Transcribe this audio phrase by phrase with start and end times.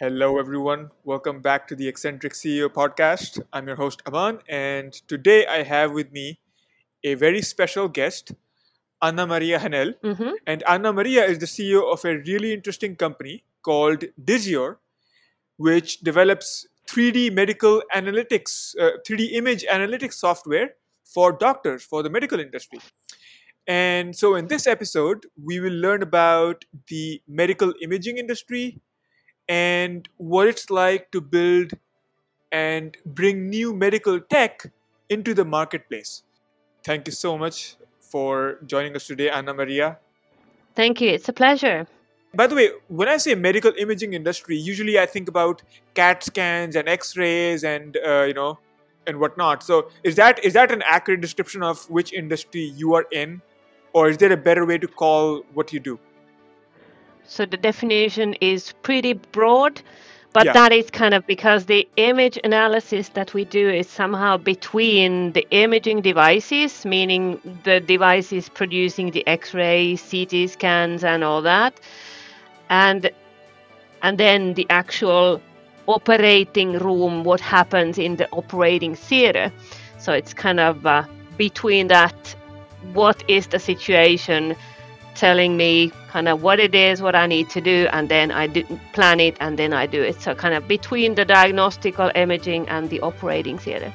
[0.00, 0.90] Hello, everyone.
[1.04, 3.40] Welcome back to the Eccentric CEO podcast.
[3.52, 6.40] I'm your host, Aman, and today I have with me
[7.04, 8.32] a very special guest,
[9.02, 9.94] Anna Maria Henell.
[10.02, 14.76] hmm And Anna Maria is the CEO of a really interesting company called Disior,
[15.56, 20.74] which develops 3D medical analytics, uh, 3D image analytics software
[21.04, 22.80] for doctors, for the medical industry.
[23.66, 28.80] And so, in this episode, we will learn about the medical imaging industry
[29.48, 31.72] and what it's like to build
[32.52, 34.66] and bring new medical tech
[35.08, 36.22] into the marketplace.
[36.84, 39.98] Thank you so much for joining us today, Anna Maria.
[40.74, 41.10] Thank you.
[41.10, 41.86] It's a pleasure.
[42.34, 45.62] By the way, when I say medical imaging industry, usually I think about
[45.94, 48.58] CAT scans and X-rays and uh, you know
[49.06, 49.62] and whatnot.
[49.62, 53.40] So is that is that an accurate description of which industry you are in,
[53.92, 55.98] or is there a better way to call what you do?
[57.28, 59.82] So the definition is pretty broad,
[60.32, 60.54] but Yeah.
[60.54, 65.46] that is kind of because the image analysis that we do is somehow between the
[65.50, 71.80] imaging devices, meaning the devices producing the X-rays, CT scans, and all that,
[72.70, 73.10] and
[74.02, 75.40] and then the actual
[75.86, 79.52] operating room, what happens in the operating theater.
[79.98, 81.04] So it's kind of uh,
[81.38, 82.34] between that,
[82.92, 84.56] what is the situation,
[85.18, 88.46] telling me kind of what it is, what I need to do, and then I
[88.46, 90.22] do, plan it, and then I do it.
[90.22, 93.92] So kind of between the diagnostical imaging and the operating theater.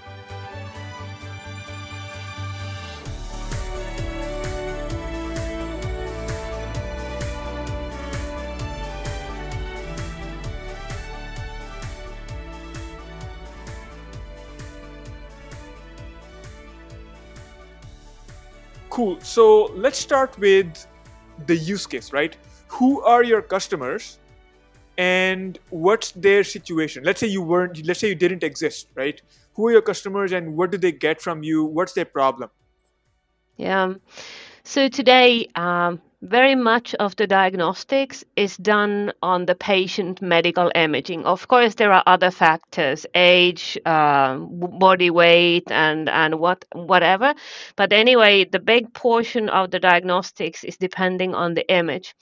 [18.89, 19.19] Cool.
[19.21, 20.85] So let's start with
[21.45, 22.35] the use case, right?
[22.67, 24.19] Who are your customers
[24.97, 27.03] and what's their situation?
[27.03, 29.21] Let's say you weren't, let's say you didn't exist, right?
[29.53, 31.63] Who are your customers and what do they get from you?
[31.63, 32.49] What's their problem?
[33.57, 33.93] Yeah.
[34.63, 41.25] So today, um, very much of the diagnostics is done on the patient medical imaging.
[41.25, 47.35] Of course, there are other factors, age, uh, body weight, and and what whatever.
[47.75, 52.15] But anyway, the big portion of the diagnostics is depending on the image.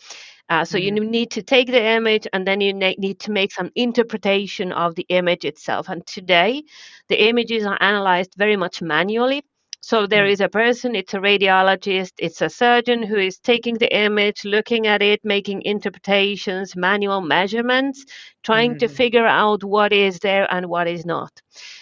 [0.50, 1.00] Uh, so you Mhm.
[1.00, 4.96] need to take the image and then you ne- need to make some interpretation of
[4.96, 5.90] the image itself.
[5.90, 6.64] And today,
[7.10, 9.44] the images are analyzed very much manually.
[9.81, 10.31] So there Mm.
[10.31, 14.88] is a person, it's a radiologist, it's a surgeon who is taking the image, looking
[14.88, 18.06] at it, making interpretations, manual measurements,
[18.44, 18.90] trying to Mhm.
[18.90, 21.41] figure out what is there and what is not.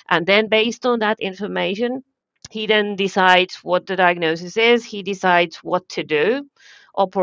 [0.10, 2.04] And then based on that information,
[2.52, 6.46] he then decides what the diagnosis is, he decides what to do,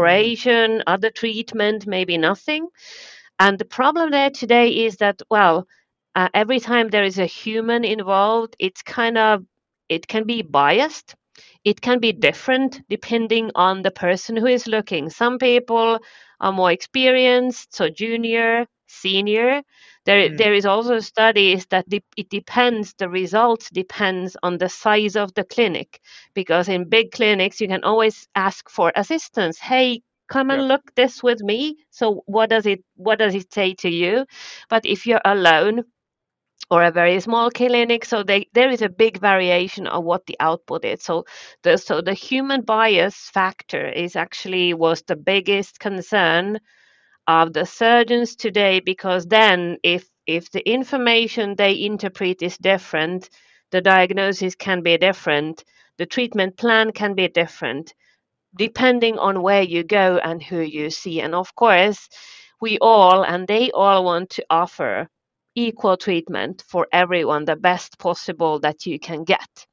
[0.03, 0.37] Mhm.
[0.37, 2.69] operation, other treatment, maybe nothing.
[3.39, 5.67] And the problem there today is that, well,
[6.15, 9.45] uh, every time there is a human involved, it's kind of
[9.89, 11.15] it can be biased.
[11.65, 15.11] It can be different depending on the person who is looking.
[15.11, 15.99] Some people
[16.41, 19.63] are more experienced, so junior, senior.
[20.07, 20.37] There, Mm.
[20.37, 22.95] there is also studies that de- it depends.
[22.99, 26.01] The results depends on the size of the clinic,
[26.35, 29.59] because in big clinics you can always ask for assistance.
[29.59, 30.57] Hey, come Yeah.
[30.59, 31.77] and look this with me.
[31.91, 34.27] So what does it what does it say to you?
[34.69, 35.85] But if you're alone,
[36.71, 40.37] or a very small clinic so they, there is a big variation of what the
[40.41, 41.03] output is.
[41.03, 41.25] So
[41.63, 46.59] the so the human bias factor is actually was the biggest concern
[47.29, 53.31] of the surgeons today because then if if the information they interpret is different
[53.71, 55.65] the diagnosis can be different
[55.99, 57.95] the treatment plan can be different
[58.57, 61.21] depending on where you go and who you see.
[61.21, 62.09] And of course
[62.61, 65.09] we all and they all want to offer
[65.57, 69.67] equal treatment for everyone the best possible that you can get.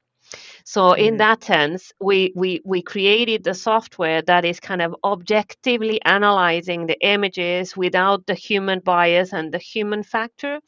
[0.64, 1.18] So in Mhm.
[1.18, 6.98] that sense we we we created the software that is kind of objectively analyzing the
[7.06, 10.60] images without the human bias and the human factor.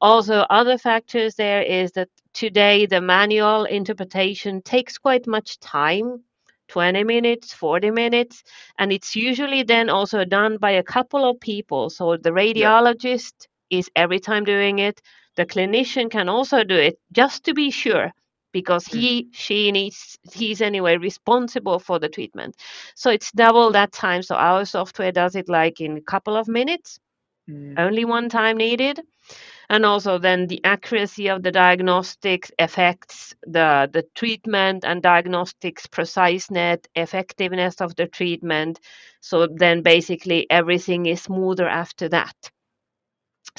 [0.00, 6.24] Also other factors there is that today the manual interpretation takes quite much time
[6.68, 8.42] 20 minutes 40 minutes
[8.78, 11.90] and it's usually then also done by a couple of people.
[11.90, 15.00] So the radiologist is every time doing it.
[15.36, 18.12] The clinician can also do it just to be sure
[18.52, 19.08] because Mm.
[19.08, 22.56] he she needs he's anyway responsible for the treatment.
[22.94, 24.22] So it's double that time.
[24.22, 26.98] So our software does it like in a couple of minutes
[27.48, 27.78] Mm.
[27.78, 29.00] only one time needed.
[29.68, 36.80] And also then the accuracy of the diagnostics affects the the treatment and diagnostics preciseness
[36.94, 38.80] effectiveness of the treatment.
[39.20, 42.50] So then basically everything is smoother after that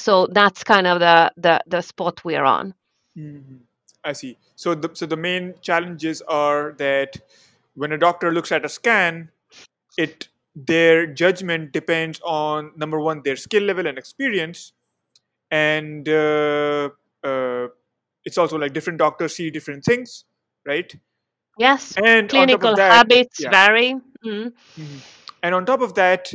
[0.01, 2.73] so that's kind of the the, the spot we're on
[3.17, 3.59] Mhm.
[4.03, 4.37] I see.
[4.55, 7.17] So the so the main challenges are that
[7.75, 9.29] when a doctor looks at a scan,
[9.97, 14.73] it their judgment depends on number one their skill level and experience,
[15.51, 16.89] and uh,
[17.23, 17.67] uh,
[18.25, 20.25] it's also like different doctors see different things,
[20.65, 20.95] right?
[21.57, 23.51] yes And clinical that, habits yeah.
[23.51, 23.95] vary
[24.25, 24.53] Mm.
[24.77, 25.01] Mhm.
[25.43, 26.31] And on top of that,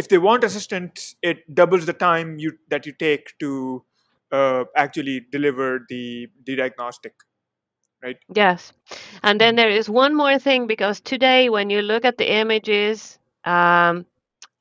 [0.00, 3.84] if they want assistance, it doubles the time you that you take to
[4.32, 7.14] uh, actually deliver the the diagnostic,
[8.02, 8.18] right?
[8.34, 8.72] Yes.
[9.22, 9.56] And then Mhm.
[9.56, 14.06] there is one more thing because today, when you look at the images um,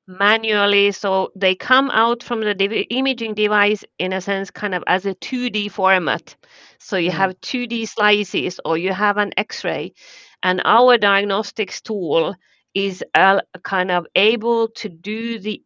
[0.07, 5.05] manually, so they come out from the imaging device in a sense, kind of as
[5.05, 6.35] a 2D format.
[6.79, 7.11] So you Mm.
[7.11, 9.93] have 2D slices or you have an X ray.
[10.43, 12.35] And our diagnostics tool
[12.73, 13.03] is
[13.63, 15.63] kind of able to do the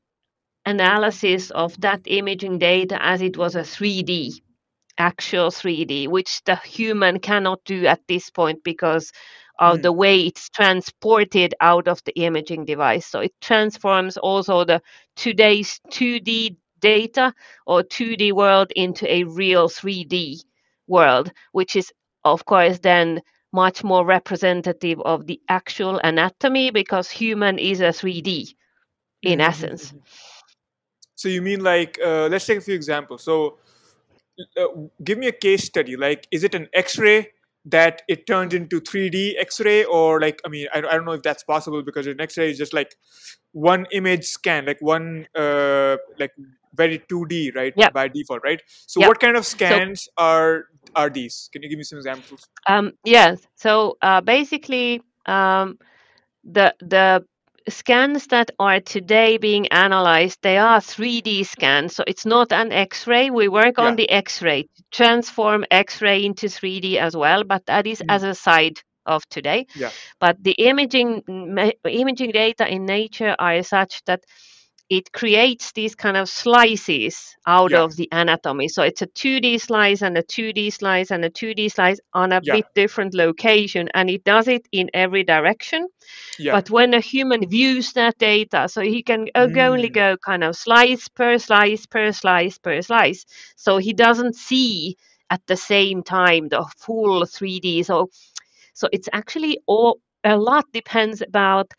[0.65, 4.33] analysis of that imaging data as it was a 3D
[4.97, 9.11] actual 3D, which the human cannot do at this point because
[9.59, 9.81] of Mm.
[9.81, 13.07] the way it's transported out of the imaging device.
[13.07, 14.81] So it transforms also the
[15.15, 17.33] today's 2D data
[17.65, 20.41] or 2D world into a real 3D
[20.87, 21.91] world, which is,
[22.23, 23.21] of course, then
[23.53, 28.57] much more representative of the actual anatomy because human is a 3D
[29.23, 29.93] in Mhm, mhm, essence.
[29.93, 30.03] mhm.
[31.15, 33.23] So you mean like uh, let's take a few examples.
[33.23, 33.57] So
[34.57, 34.67] uh,
[35.03, 35.95] give me a case study.
[35.97, 37.29] Like, is it an X-ray
[37.65, 41.23] that it turns into 3D X-ray, or like I mean, I, I don't know if
[41.23, 42.95] that's possible because an X-ray is just like
[43.51, 46.31] one image scan, like one uh, like
[46.73, 47.93] very 2D, right, Yep.
[47.93, 48.61] by default, right?
[48.87, 49.01] So Yep.
[49.01, 51.49] what kind of So scans are are these?
[51.51, 52.47] Can you give me some examples?
[52.67, 53.41] Um, yes.
[53.55, 55.77] So uh, basically, um,
[56.43, 57.25] the the
[57.69, 61.95] scans that are today being analyzed, they are 3D scans.
[61.95, 63.29] So it's not an X-ray.
[63.29, 68.05] We work on the X-ray, transform X-ray into 3D as well, but that is Mhm.
[68.09, 69.65] as a side of today.
[69.75, 69.91] Yeah.
[70.19, 74.23] But the imaging ma- imaging data in nature are such that
[74.97, 77.83] it creates these kind of slices out Yeah.
[77.83, 78.67] of the anatomy.
[78.69, 82.41] So it's a 2D slice and a 2D slice and a 2D slice on a
[82.41, 82.55] Yeah.
[82.55, 85.87] bit different location, and it does it in every direction.
[86.39, 86.53] Yeah.
[86.53, 89.93] But when a human views that data, so he can o- only Mm.
[89.93, 93.25] go kind of slice per slice per slice per slice.
[93.55, 94.95] So he doesn't see
[95.29, 97.83] at the same time the full 3D.
[97.83, 98.09] So
[98.73, 101.71] so it's actually all a lot depends about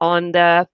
[0.00, 0.66] on the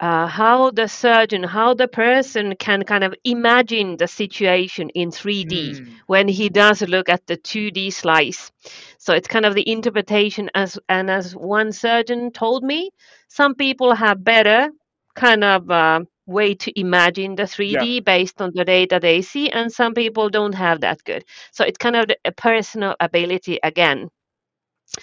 [0.00, 5.76] uh, how the surgeon, how the person can kind of imagine the situation in 3D
[5.78, 5.86] Mm.
[6.06, 8.50] when he does look at the 2D slice.
[8.98, 12.90] So it's kind of the interpretation as and as one surgeon told me,
[13.28, 14.70] some people have better
[15.14, 19.70] kind of uh, way to imagine the 3D based on the data they see, and
[19.72, 21.24] some people don't have that good.
[21.52, 24.08] So it's kind of the- a personal ability again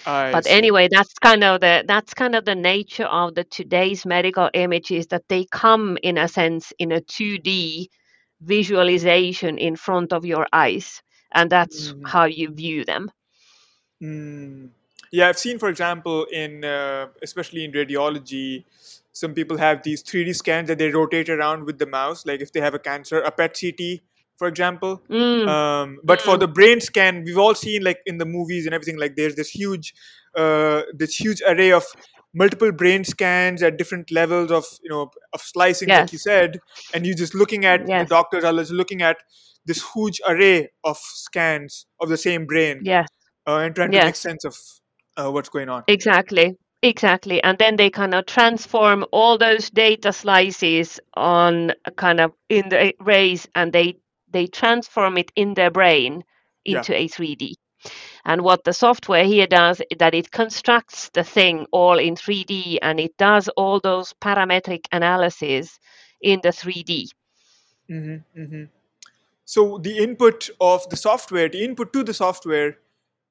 [0.06, 0.48] I but see.
[0.48, 5.06] anyway that's kind of the that's kind of the nature of the today's medical images
[5.08, 7.90] that they come in a sense in a 2d
[8.40, 11.02] visualization in front of your eyes
[11.32, 12.02] and that's Mhm.
[12.04, 13.10] how you view them
[14.02, 14.70] Mm.
[15.10, 18.64] Yeah, I've seen, for example, in uh, especially in radiology,
[19.12, 22.24] some people have these 3D scans that they rotate around with the mouse.
[22.26, 24.02] Like if they have a cancer, a PET CT,
[24.42, 25.00] for example.
[25.08, 28.66] mm, Um, but for mm, the brain scan, we've all seen like in the movies
[28.66, 28.98] and everything.
[28.98, 29.94] Like there's this huge,
[30.34, 31.84] uh, this huge array of
[32.34, 35.02] multiple brain scans at different levels of you know
[35.32, 36.58] of slicing, like you said,
[36.92, 39.22] and you're just looking at the doctors are just looking at
[39.64, 43.06] this huge array of scans of the same brain yes.
[43.46, 44.56] uh, and trying to make sense of
[45.16, 45.84] uh, what's going on.
[45.86, 46.56] exactly.
[46.84, 47.40] Exactly.
[47.40, 52.92] And then they kind of transform all those data slices on kind of in the
[52.98, 53.98] rays and they
[54.32, 56.24] they transform it in their brain
[56.64, 56.78] Yeah.
[56.78, 57.54] into a 3d
[58.24, 62.78] And what the software here does is that it constructs the thing all in 3D
[62.80, 65.78] and it does all those parametric analysis
[66.20, 67.08] in the 3D.
[67.88, 68.64] hmm hmm
[69.44, 72.78] So the input of the software, the input to the software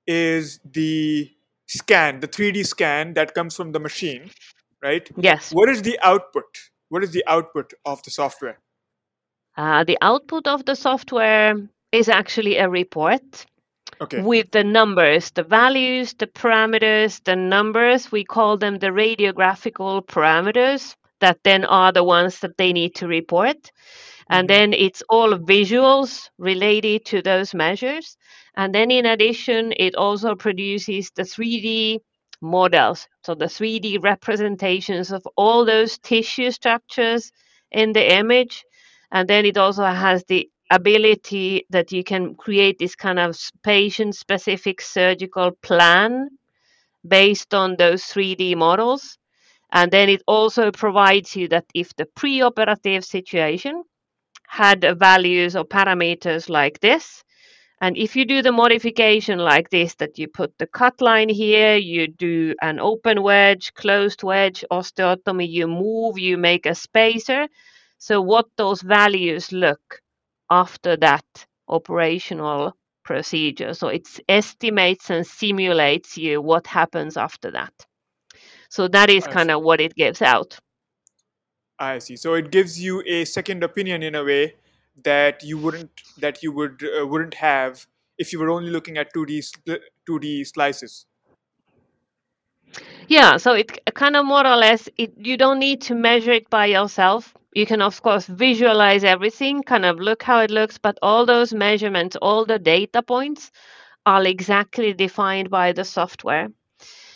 [0.05, 1.31] is the
[1.67, 4.29] scan, the 3D scan that comes from the machine,
[4.83, 5.09] right?
[5.15, 5.51] Yes.
[5.53, 6.69] What is the output?
[6.89, 8.59] What is the output of the software?
[9.61, 11.55] Uh, the output of the software
[11.91, 13.45] is actually a report
[14.01, 14.27] Okay.
[14.27, 18.11] with the numbers, the values, the parameters, the numbers.
[18.11, 23.07] We call them the radiographical parameters that then are the ones that they need to
[23.07, 23.71] report.
[24.29, 28.17] And hmm then it's all visuals related to those measures.
[28.55, 31.99] And then in addition, it also produces the 3D
[32.41, 33.07] models.
[33.23, 37.31] So the 3D representations of all those tissue structures
[37.71, 38.65] in the image.
[39.11, 44.15] And then it also has the ability that you can create this kind of patient
[44.15, 46.29] specific surgical plan
[47.05, 49.17] based on those 3D models.
[49.73, 53.83] And then it also provides you that if the preoperative situation
[54.47, 57.23] had values or parameters like this,
[57.81, 61.77] and if you do the modification like this, that you put the cut line here,
[61.77, 67.47] you do an open wedge, closed wedge, osteotomy, you move, you make a spacer.
[68.01, 70.01] So what those values look
[70.49, 71.23] after that
[71.67, 73.75] operational procedure.
[73.75, 77.73] So it estimates and simulates you what happens after that.
[78.69, 80.59] So that is kind of what it gives out.
[81.77, 82.15] I see.
[82.15, 84.55] So it gives you a second opinion in a way
[85.03, 87.85] that you wouldn't that you would uh, wouldn't have
[88.17, 89.43] if you were only looking at 2D
[90.09, 91.05] 2D slices.
[93.07, 96.49] Yeah, so it kind of more or less it you don't need to measure it
[96.49, 97.35] by yourself.
[97.53, 101.53] You can of course visualize everything, kind of look how it looks, but all those
[101.53, 103.51] measurements, all the data points
[104.05, 106.49] are exactly defined by the software.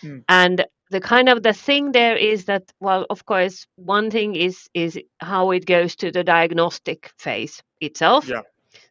[0.01, 0.19] Hmm.
[0.29, 4.69] And the kind of the thing there is that well of course one thing is
[4.73, 8.41] is how it goes to the diagnostic phase itself yeah.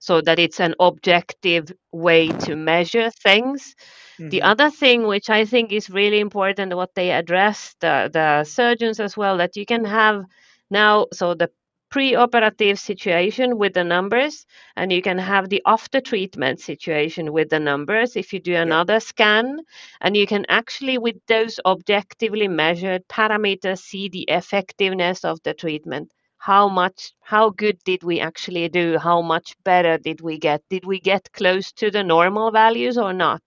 [0.01, 3.75] so that it's an objective way to measure things
[4.19, 4.29] mm-hmm.
[4.31, 8.99] the other thing which i think is really important what they address the, the surgeons
[8.99, 10.25] as well that you can have
[10.71, 11.51] now so the
[11.91, 17.61] pre-operative situation with the numbers and you can have the after treatment situation with the
[17.61, 19.61] numbers if you do another scan
[20.01, 26.11] and you can actually with those objectively measured parameters see the effectiveness of the treatment.
[26.39, 28.99] How much how good did we actually do?
[28.99, 30.63] How much better did we get?
[30.69, 33.43] Did we get close to the normal values or not?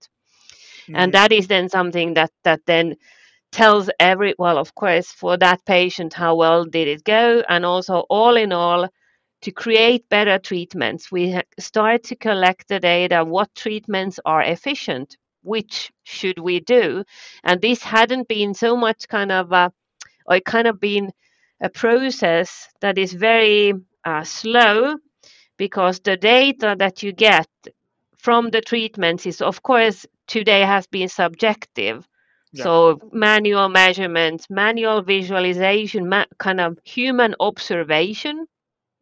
[0.88, 0.96] Mm-hmm.
[0.96, 2.96] and that is then something that that then
[3.52, 8.06] tells every well of course for that patient how well did it go and also
[8.10, 8.88] all in all
[9.42, 15.16] to create better treatments we start to collect the data what treatments are efficient
[15.48, 17.04] which should we do?
[17.44, 19.72] And this hadn't been so much kind of a
[20.26, 21.12] or kind of been
[21.62, 23.74] a process that is very
[24.04, 24.98] uh, slow
[25.58, 27.48] because the data that you get
[28.18, 32.06] from the treatments is of course today has been subjective
[32.52, 32.64] yeah.
[32.64, 38.48] So manual measurements, manual visualization, ma- kind of human observation.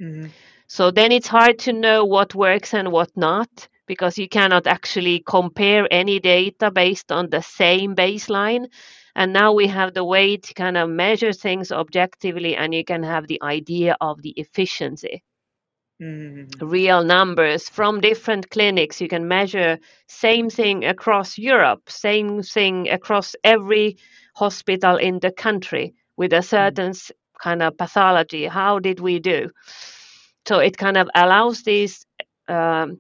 [0.02, 0.28] Mm-hmm.
[0.68, 5.24] So then it's hard to know what works and what not because you cannot actually
[5.26, 8.68] compare any data based on the same baseline.
[9.16, 13.04] And now we have the way to kind of measure things objectively, and you can
[13.04, 15.24] have the idea of the efficiency.
[16.02, 16.68] Mm-hmm.
[16.68, 23.34] real numbers from different clinics you can measure same thing across europe same thing across
[23.46, 23.96] every
[24.36, 26.44] hospital in the country with a mm-hmm.
[26.44, 27.14] certain mm-hmm.
[27.42, 29.50] kind of pathology how did we do
[30.46, 32.06] so it kind of allows this
[32.50, 33.00] um,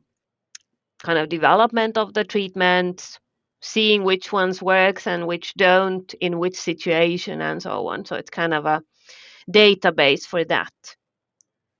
[1.03, 3.19] kind of development of the treatment
[3.61, 8.29] seeing which ones works and which don't in which situation and so on so it's
[8.29, 8.81] kind of a
[9.51, 10.71] database for that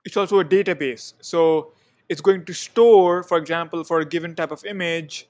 [0.06, 1.12] it's also a database.
[1.20, 1.72] So
[2.08, 5.28] it's going to store, for example, for a given type of image,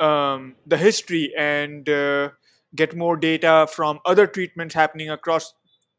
[0.00, 2.30] um, the history and uh,
[2.74, 5.54] get more data from other treatments happening across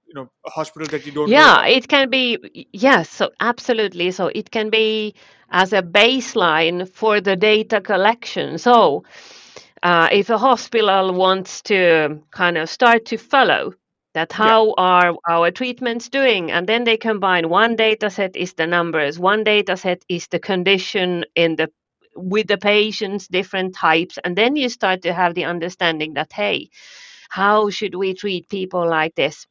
[0.05, 1.67] you know a hospital that you don't yeah know.
[1.67, 2.37] it can be
[2.71, 5.13] yes so absolutely so it can be
[5.49, 9.03] as a baseline for the data collection so
[9.83, 13.73] uh, if a hospital wants to kind of start to follow
[14.17, 14.73] that how yeah.
[14.79, 16.51] are our treatments doing?
[16.51, 20.39] And then they combine one data set is the numbers one data set is the
[20.39, 21.69] condition in the
[22.15, 26.69] with the patients different types and then you start to have the understanding that hey
[27.29, 29.45] how should we treat people like this?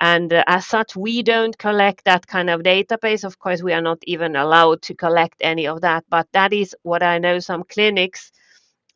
[0.00, 3.24] And uh, as such we don't collect that kind of database.
[3.24, 6.76] Of course we are not even allowed to collect any of that but that is
[6.82, 8.32] what i know some clinics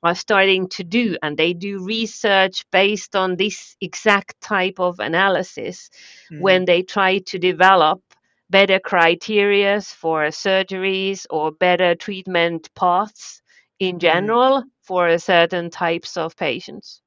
[0.02, 5.90] are starting to do and they do research based on this exact type of analysis
[6.30, 6.40] mm.
[6.40, 8.00] when they try to develop
[8.48, 13.42] better criteria for surgeries or better treatment paths
[13.78, 14.64] in general mm.
[14.82, 17.02] for certain types of patients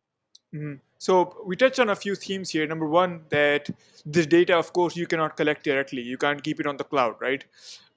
[0.54, 0.80] mm.
[0.98, 3.70] so we touched on a few themes here number one that
[4.06, 7.16] this data of course you cannot collect directly you can't keep it on the cloud
[7.22, 7.46] right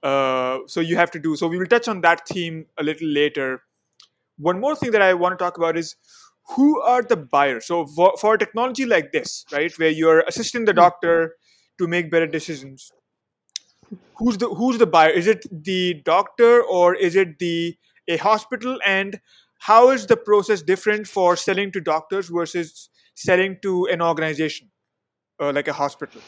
[0.02, 3.08] uh, so you have to do so we will touch on that theme a little
[3.08, 3.62] later
[4.42, 5.96] one more thing that I want to talk about is
[6.50, 7.66] who are the buyers.
[7.66, 11.36] So for, for technology like this, right, where you're assisting the doctor
[11.78, 12.90] to make better decisions,
[14.16, 15.10] who's the who's the buyer?
[15.10, 17.76] Is it the doctor or is it the
[18.08, 18.78] a hospital?
[18.84, 19.20] And
[19.60, 24.70] how is the process different for selling to doctors versus selling to an organization
[25.40, 26.20] uh, like a hospital?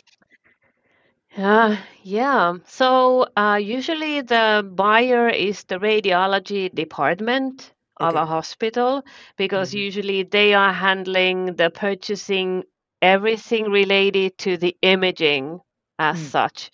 [1.37, 2.55] Uh, yeah.
[2.67, 9.03] So uh, usually the buyer is the radiology department of a hospital
[9.37, 12.65] because hmm usually they are handling the purchasing
[13.03, 15.61] everything related to the imaging
[15.99, 16.35] as Mm.
[16.35, 16.71] such.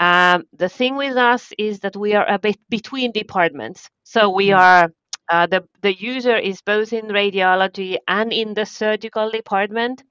[0.00, 3.88] Um, the thing with us is that we are a bit between departments.
[4.04, 4.52] So we Mm.
[4.52, 4.90] are
[5.30, 10.02] uh, the the user is both in radiology and in the surgical department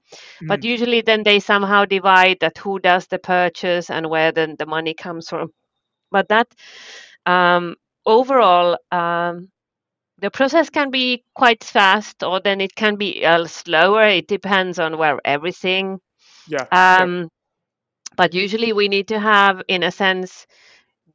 [0.48, 0.64] but Mm.
[0.64, 4.94] usually then they somehow divide that who does the purchase and where then the money
[4.94, 5.50] comes from
[6.10, 6.48] but that
[7.26, 7.76] um,
[8.06, 9.48] overall um,
[10.20, 14.78] the process can be quite fast or then it can be uh, slower it depends
[14.78, 15.98] on where everything
[16.46, 16.66] Yeah.
[16.96, 17.06] Yeah.
[17.06, 17.28] um,
[18.16, 20.46] but usually we need to have in a sense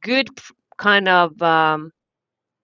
[0.02, 0.42] good p-
[0.78, 1.92] kind of um,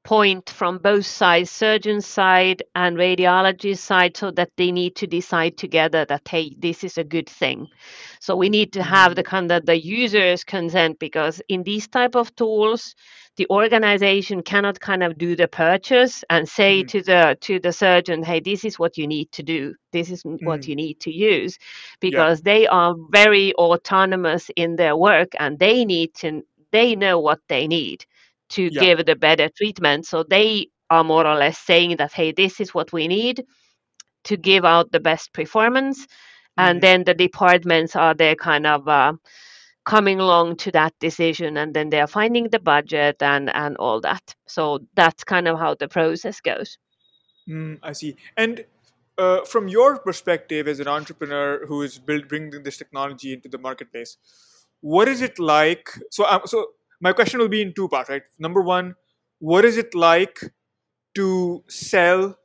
[0.04, 5.56] point from both sides, surgeon side and radiology side, so that they need to decide
[5.56, 7.68] together that hey, this is a good thing.
[8.21, 9.16] So we need to have Mm.
[9.16, 12.94] the kind of the users consent because in these type of tools,
[13.37, 16.88] the organization cannot kind of do the purchase and say Mm.
[16.88, 19.75] to the to the surgeon, hey, this is what you need to do.
[19.92, 20.68] This is what Mm.
[20.68, 21.59] you need to use,
[22.09, 22.26] Yeah.
[22.26, 26.42] because they are very autonomous in their work and they need to
[26.73, 28.04] they know what they need
[28.52, 28.80] to Yeah.
[28.80, 30.06] give the better treatment.
[30.06, 33.44] So they are more or less saying that, hey, this is what we need
[34.25, 36.06] to give out the best performance.
[36.56, 39.14] And hmm then the departments are there kind of uh,
[39.85, 44.35] coming along to that decision and then they're finding the budget and, and all that.
[44.47, 46.78] So that's kind of how the process goes.
[47.49, 48.16] Mm, I see.
[48.37, 48.64] And
[49.18, 53.59] uh, from your perspective as an entrepreneur who is build, bringing this technology into the
[53.59, 54.16] marketplace,
[54.80, 55.88] what is it like?
[56.11, 56.66] So, um, so
[57.02, 58.23] my question will be in two parts, right?
[58.38, 58.94] Number one,
[59.40, 60.40] what is it like
[61.16, 62.38] to sell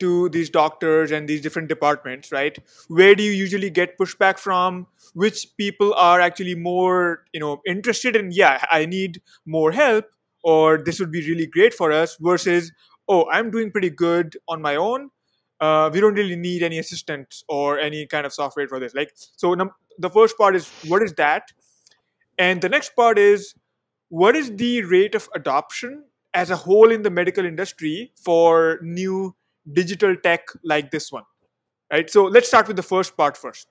[0.00, 2.58] to these doctors and these different departments, right?
[2.88, 4.86] Where do you usually get pushback from?
[5.14, 8.30] Which people are actually more, you know, interested in?
[8.30, 10.06] Yeah, I need more help,
[10.42, 12.16] or this would be really great for us.
[12.20, 12.72] Versus,
[13.08, 15.10] oh, I'm doing pretty good on my own.
[15.60, 18.94] Uh, we don't really need any assistance or any kind of software for this.
[18.94, 21.52] Like, so num- the first part is what is that,
[22.36, 23.54] and the next part is
[24.08, 29.34] what is the rate of adoption as a whole in the medical industry for new
[29.72, 31.24] digital tech like this one
[31.92, 33.68] right so let's start with the first part first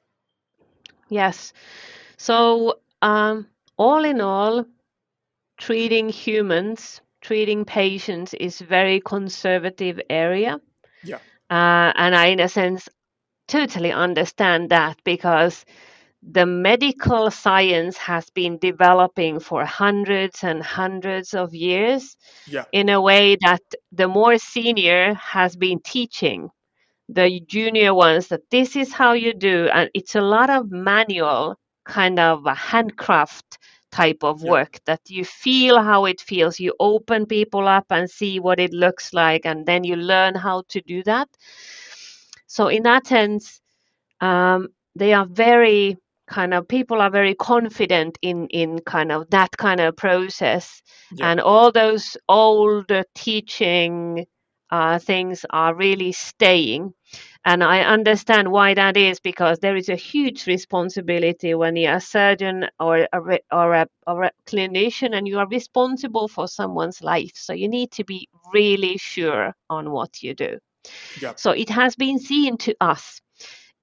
[1.13, 1.53] Yes.
[2.17, 4.65] So, um, all in all,
[5.57, 10.59] treating humans, treating patients is very conservative area.
[11.03, 11.19] yeah
[11.49, 12.89] Uh, and I, in a sense,
[13.47, 15.65] totally understand that because
[16.31, 22.15] the medical science has been developing for hundreds and hundreds of years
[22.47, 22.63] yeah.
[22.71, 26.49] in a way that the more senior has been teaching
[27.09, 31.55] the junior ones that this is how you do and it's a lot of manual
[31.83, 33.57] kind of a handcraft
[33.91, 34.51] type of yeah.
[34.51, 36.59] work that you feel how it feels.
[36.59, 40.63] You open people up and see what it looks like and then you learn how
[40.69, 41.27] to do that.
[42.47, 43.59] So in that sense
[44.21, 49.55] um, they are very kind of people are very confident in in kind of that
[49.57, 50.81] kind of process.
[51.11, 51.31] Yeah.
[51.31, 54.25] And all those old teaching
[54.73, 56.93] uh, things are really staying.
[57.45, 62.01] And i understand why that is because there is a huge responsibility when you're a
[62.01, 67.33] surgeon or a, or a, or a clinician and you are responsible for someone's life.
[67.35, 70.57] So you need to be really sure on what you do.
[71.21, 71.33] Yeah.
[71.35, 73.21] So it has been seen to us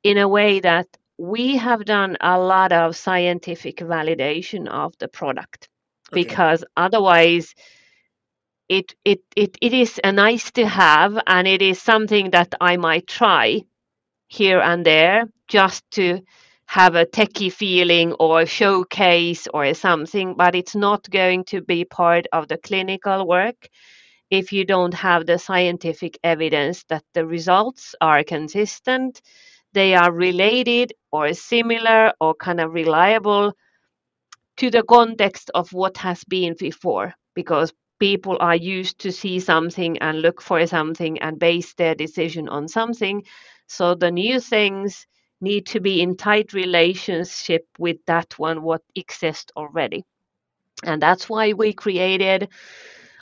[0.02, 0.86] in a way that
[1.20, 5.68] we have done a lot of scientific validation of the product
[6.10, 6.22] okay.
[6.22, 7.54] because otherwise
[8.70, 12.78] it it it, it is a nice to have and it is something that I
[12.78, 13.60] might try
[14.28, 16.22] here and there just to
[16.64, 22.28] have a techie feeling or showcase or something but it's not going to be part
[22.32, 23.68] of the clinical work
[24.30, 29.20] if you don't have the scientific evidence that the results are consistent
[29.72, 33.52] they are related or similar or kind of reliable
[34.58, 39.98] to the context of what has been before because people are used to see something
[39.98, 43.22] and look for something and base their decision on something.
[43.66, 45.06] So the new things
[45.40, 50.04] need to be in tight relationship with that one what exists already.
[50.84, 52.48] And that's why we created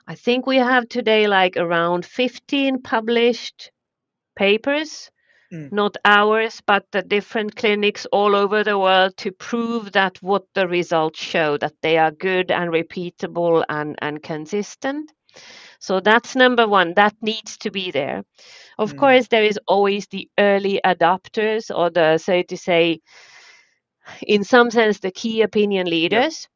[0.08, 3.70] i think we have today like around 15 published
[4.36, 5.10] papers
[5.52, 5.72] Mm.
[5.72, 10.68] not ours, but the different clinics all over the world to prove that what the
[10.68, 15.12] results show that they are good and repeatable and, and consistent.
[15.80, 16.94] So that's number one.
[16.94, 18.24] That needs to be there.
[18.78, 18.98] Of Mm.
[18.98, 23.00] course, there is always the early adopters or the so to say
[24.22, 26.48] in some sense the key opinion leaders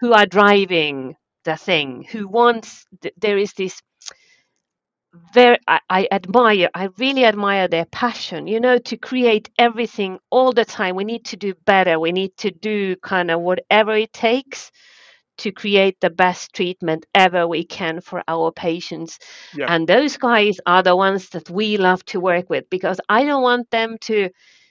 [0.00, 3.80] who are driving the thing who wants th- there is this
[5.32, 10.52] very I, I admire i really admire their passion you know to create everything all
[10.52, 10.96] the time.
[10.96, 11.98] We need to do better.
[12.00, 14.70] We need to do kind of whatever it takes
[15.38, 19.18] to create the best treatment ever we can for our patients.
[19.52, 19.68] Yeah.
[19.68, 23.42] and those guys are the ones that we love to work with because i don't
[23.42, 24.28] want them to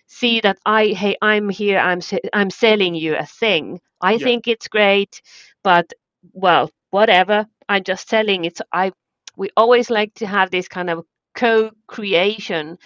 [0.07, 1.99] see that i hey i'm here i'm
[2.33, 3.79] i'm selling you a thing.
[4.01, 4.19] I Yeah.
[4.19, 5.21] think it's great
[5.63, 5.93] but
[6.33, 7.45] well whatever.
[7.69, 8.91] I'm just selling it i
[9.37, 12.77] we always like to have this kind of co-creation.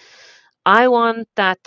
[0.64, 1.58] I want that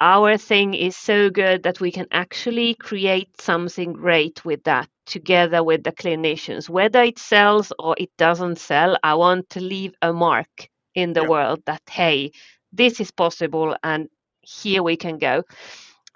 [0.00, 5.62] our thing is so good that we can actually create something great with that together
[5.62, 6.68] with the clinicians.
[6.68, 11.24] Whether it sells or it doesn't sell i want to leave a mark in the
[11.24, 11.30] Yeah.
[11.32, 12.32] world that hey
[12.72, 14.08] this is possible and
[14.42, 15.42] here we can go.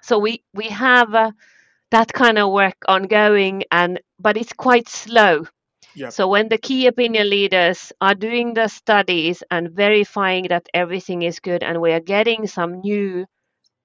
[0.01, 1.31] So we we have uh,
[1.91, 5.45] that kind of work ongoing and but it's quite slow
[5.95, 6.11] Yeah.
[6.11, 11.39] so when the key opinion leaders are doing the studies and verifying that everything is
[11.39, 13.25] good and we are getting some new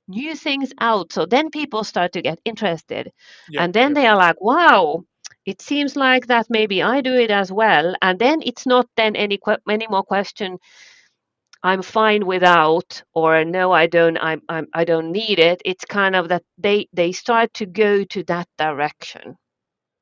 [0.09, 3.13] new things out so then people start to get interested
[3.49, 3.63] Yeah.
[3.65, 3.95] and then yeah.
[3.95, 5.05] they are like wow
[5.47, 9.17] it seems like that maybe i do it as well and then it's not then
[9.17, 10.59] any any more question
[11.63, 16.15] i'm fine without or no i don't I'm, I'm i don't need it it's kind
[16.17, 19.37] of that they they start to go to that direction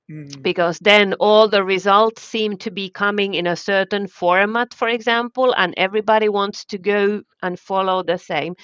[0.08, 0.42] Mhm.
[0.42, 5.54] because then all the results seem to be coming in a certain format for example
[5.56, 8.54] and everybody wants to go and follow the same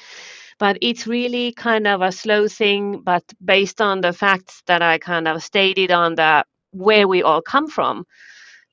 [0.59, 4.99] but it's really kind of a slow thing but based on the facts that i
[4.99, 8.05] kind of stated on the where we all come from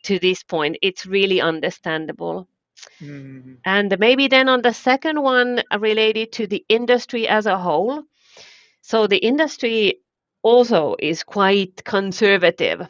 [0.04, 2.48] to this point it's really understandable
[3.02, 3.62] Mhm.
[3.66, 8.04] and maybe then on the second one uh, related to the industry as a whole
[8.82, 10.00] so the industry
[10.44, 12.82] also is quite conservative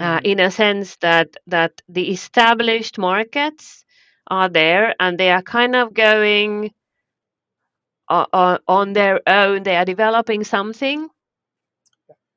[0.00, 0.24] uh, Mhm.
[0.24, 3.84] in a sense that that the established markets
[4.28, 6.72] are there and they are kind of going
[8.08, 11.08] uh, uh, on their own they are developing something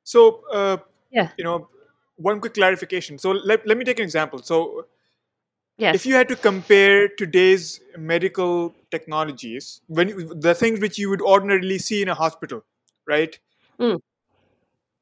[0.04, 0.76] So, uh,
[1.10, 1.68] yeah you know,
[2.16, 3.18] one quick clarification.
[3.18, 4.38] So, let, let me take an example.
[4.40, 4.86] So,
[5.78, 11.08] yes if you had to compare today's medical technologies, when you- the things which you
[11.10, 12.64] would ordinarily see in a hospital,
[13.06, 13.38] right,
[13.78, 13.98] Mm.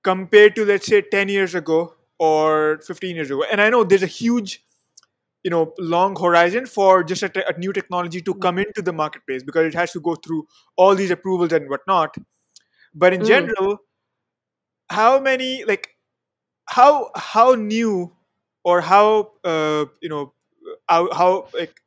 [0.02, 4.02] Compared to let's say 10 years ago or 15 years ago, and I know there's
[4.02, 4.64] a huge,
[5.44, 8.92] you know, long horizon for just a, te- a new technology to come into the
[8.92, 12.14] marketplace because it has to go through all these approvals and whatnot.
[12.94, 13.26] But in Mm.
[13.26, 13.78] general,
[14.88, 15.96] how many like
[16.66, 18.12] how how new
[18.64, 20.34] or how uh, you know
[20.88, 21.82] how, how like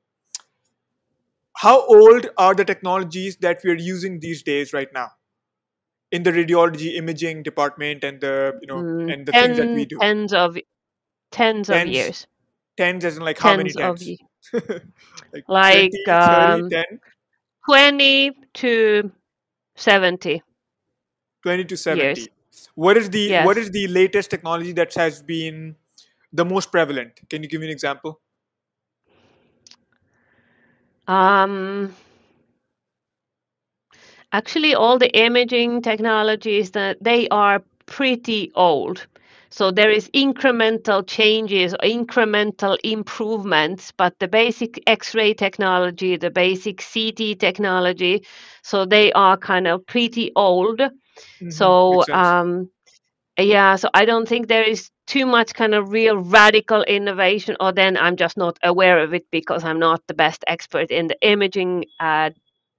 [1.56, 5.10] how old are the technologies that we're using these days right now
[6.13, 9.86] in the radiology imaging department and the you know Mm, and the things that we
[9.86, 9.97] do.
[9.99, 10.58] tens of
[11.32, 12.28] tens of years.
[12.78, 14.19] Tens as in like how many tens of tens?
[15.34, 16.99] like like 20 30 um, 10
[17.65, 19.12] 20 to
[19.76, 20.41] 70
[21.41, 21.82] 20 to years.
[21.82, 22.28] 70
[22.76, 23.65] what is the what yes.
[23.65, 25.76] is the latest technology that has been
[26.32, 27.19] the most prevalent?
[27.30, 28.19] Can you give me an example?
[31.08, 31.95] Um
[34.34, 39.08] actually all the imaging technologies that they are pretty old.
[39.52, 47.39] So there is incremental changes incremental improvements but the basic x-ray technology the basic ct
[47.39, 48.26] technology
[48.63, 50.82] so they are kind of pretty old.
[51.39, 52.69] Hmm so um
[53.38, 57.72] yeah so i don't think there is too much kind of real radical innovation or
[57.72, 61.17] then i'm just not aware of it because i'm not the best expert in the
[61.22, 62.30] imaging uh,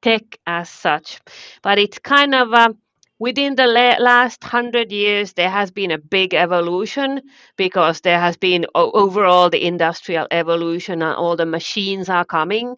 [0.04, 1.20] tech as such.
[1.62, 2.78] But it's kind of um,
[3.20, 3.66] within the
[4.00, 7.22] last 100 years there has been a big evolution
[7.58, 12.76] because there has been overall the industrial evolution and all the machines are coming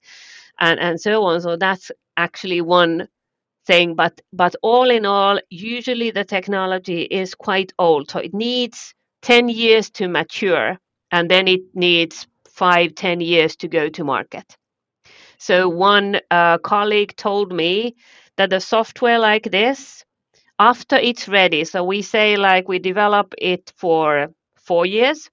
[0.61, 1.43] and and so on.
[1.43, 3.09] So that's actually one
[3.67, 3.97] thing.
[3.97, 8.11] But but all in all usually the technology is quite old.
[8.11, 10.79] So it needs 10 years to mature
[11.13, 14.57] and then it needs five ten years to go to market
[15.39, 17.95] so one uh, colleague told me
[18.37, 20.05] that the software like this
[20.59, 25.31] after it's ready so we say like we develop it for four years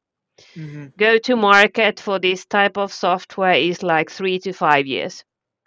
[0.55, 5.23] hmm go to market for this type of software is like three to five years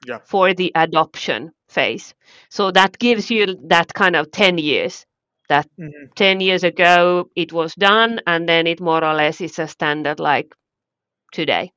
[0.07, 2.14] yeah for the adoption phase.
[2.51, 5.07] So that gives you that kind of 10 years.
[5.49, 9.59] That hmm 10 years ago it was done, and then it more or less is
[9.59, 10.55] a standard like
[11.33, 11.72] today.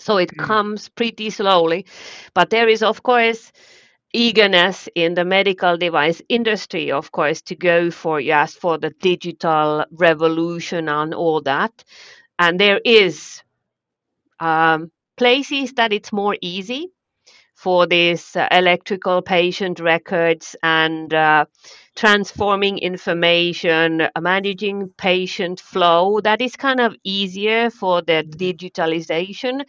[0.00, 1.86] So it hmm comes pretty slowly.
[2.34, 3.52] But there is, of course,
[4.14, 9.84] eagerness in the medical device industry, of course, to go for yes for the digital
[9.92, 11.84] revolution and all that.
[12.38, 13.42] And there is
[14.40, 16.90] um, places that it's more easy
[17.60, 21.44] for these uh, electrical patient records and uh,
[21.94, 26.22] transforming information, managing patient flow.
[26.22, 29.60] That is kind of easier for the digitalization.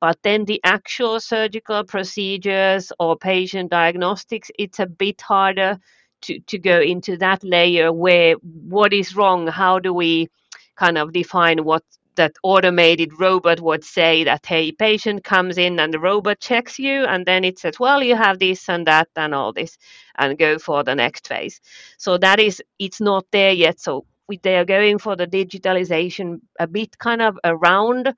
[0.00, 5.78] But then the actual surgical procedures or patient diagnostics, it's a bit harder
[6.22, 9.48] to, to go into that layer where what is wrong?
[9.48, 10.28] How do we
[10.76, 11.82] kind of define what
[12.16, 17.04] that automated robot would say that hey patient comes in and the robot checks you
[17.04, 19.78] and then it says well you have this and that and all this
[20.18, 21.60] and go for the next phase
[21.98, 26.40] so that is it's not there yet so we, they are going for the digitalization
[26.58, 28.14] a bit kind of around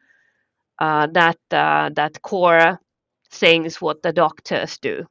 [0.78, 2.78] uh, that uh, that core
[3.30, 5.06] things what the doctors do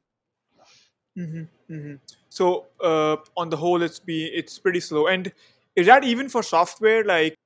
[1.16, 1.94] Mm-hmm, mm-hmm.
[2.28, 5.06] So uh, on the whole, it's be it's pretty slow.
[5.06, 5.32] And
[5.74, 7.04] is that even for software?
[7.04, 7.36] Like,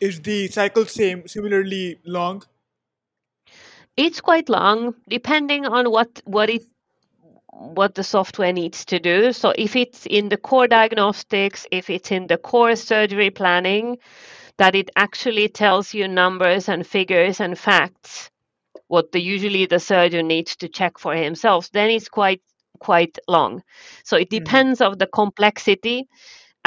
[0.00, 2.42] is the cycle same similarly long?
[3.96, 6.62] it's quite long depending on what what it
[7.50, 12.10] what the software needs to do so if it's in the core diagnostics if it's
[12.12, 13.96] in the core surgery planning
[14.58, 18.30] that it actually tells you numbers and figures and facts
[18.88, 22.42] what the usually the surgeon needs to check for himself then it's quite
[22.80, 23.62] quite long
[24.04, 24.58] so it Mm-hmm.
[24.58, 26.06] depends of the complexity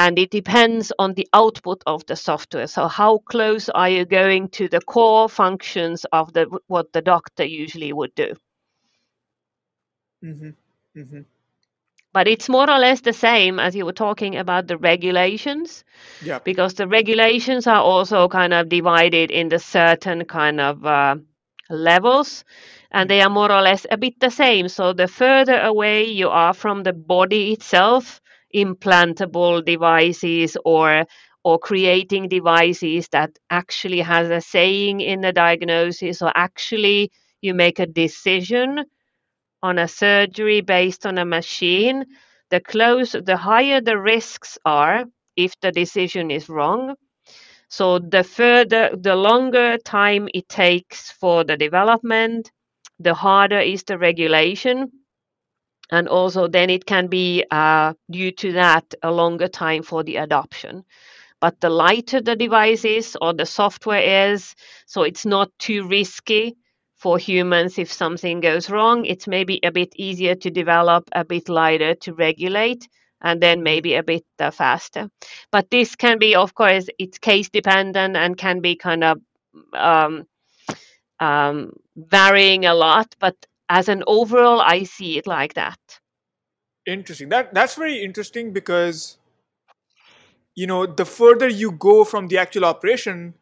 [0.00, 4.48] and it depends on the output of the software so how close are you going
[4.48, 8.34] to the core functions of the what the doctor usually would do
[10.24, 10.50] Mm-hmm.
[10.98, 11.22] Mm-hmm.
[12.12, 15.84] but it's more or less the same as you were talking about the regulations
[16.20, 16.40] Yeah.
[16.44, 21.16] because the regulations are also kind of divided into certain kind of uh,
[21.70, 22.44] levels
[22.92, 26.28] and they are more or less a bit the same so the further away you
[26.28, 28.20] are from the body itself
[28.54, 31.06] implantable devices or
[31.44, 37.10] or creating devices that actually has a saying in the diagnosis or actually
[37.42, 38.84] you make a decision
[39.62, 42.04] on a surgery based on a machine
[42.50, 45.04] the close the higher the risks are
[45.36, 46.96] if the decision is wrong.
[47.68, 52.50] So the further the longer time it takes for the development
[53.00, 54.90] the harder is the regulation
[55.90, 60.16] and also then it can be uh, due to that a longer time for the
[60.16, 60.84] adoption.
[61.40, 64.54] But the lighter the device is or the software is
[64.86, 66.56] so it's not too risky
[66.96, 69.06] for humans if something goes wrong.
[69.06, 72.86] It's maybe a bit easier to develop a bit lighter to regulate
[73.22, 75.08] and then maybe a bit uh, faster.
[75.50, 79.18] But this can be of course it's case dependent and can be kind of
[79.72, 80.26] um,
[81.18, 83.34] um, varying a lot but
[83.70, 85.78] as an overall i see it like that
[86.86, 87.28] Interesting.
[87.30, 89.18] That that's very interesting because
[90.54, 93.34] you know the further you go from the actual operation,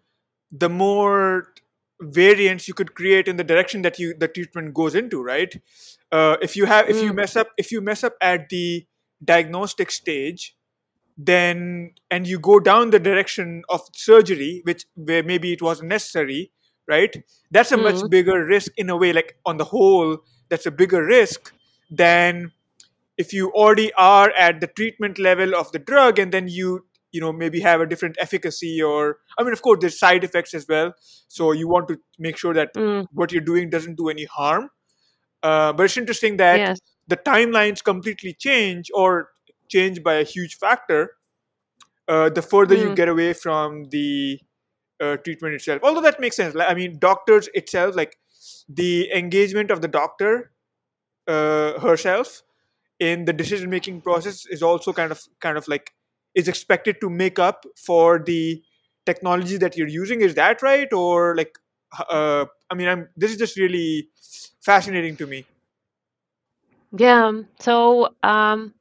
[0.50, 1.52] the more
[2.00, 5.22] variance you could create in the direction that you the treatment goes into.
[5.22, 5.54] Right.
[6.12, 8.86] Uh, if you have if you Mm, mess up if you mess up at the
[9.24, 10.56] diagnostic stage,
[11.16, 16.52] then and you go down the direction of surgery, which where maybe it wasn't necessary.
[16.88, 17.14] Right.
[17.50, 19.12] That's a much mm, bigger risk in a way.
[19.12, 21.52] Like on the whole, that's a bigger risk
[21.90, 22.52] than
[23.18, 27.20] if you already are at the treatment level of the drug and then you you
[27.20, 30.66] know maybe have a different efficacy or i mean of course there's side effects as
[30.68, 30.94] well.
[31.28, 34.70] So you want to make sure that mm, what you're doing doesn't do any harm.
[35.42, 36.78] Uh, but it's interesting that yes.
[37.06, 39.28] the timelines completely change or
[39.68, 41.12] change by a huge factor.
[42.08, 44.40] Uh, the further you mm, get away from the
[45.00, 45.80] uh, treatment itself.
[45.82, 46.54] Although that makes sense.
[46.54, 48.18] Like, i mean doctors itself like
[48.68, 50.52] the engagement of the doctor
[51.26, 52.42] uh, herself
[52.98, 55.92] in the decision making process is also kind of kind of like
[56.34, 58.62] is expected to make up for the
[59.06, 60.20] technology that you're using.
[60.20, 60.92] Is that right?
[60.92, 61.58] Or like
[62.10, 64.08] uh, i mean i'm this is just really
[64.60, 65.44] fascinating to me.
[66.96, 68.74] Yeah so um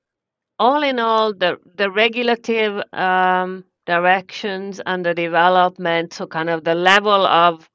[0.60, 6.76] all in all, the the regulative um, directions and the development, so kind of the
[6.76, 7.70] level of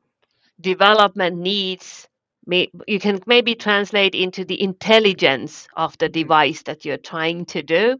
[0.60, 2.08] development needs,
[2.46, 6.12] may, you can maybe translate into the intelligence of the Mhm.
[6.12, 7.98] device that you're trying to do.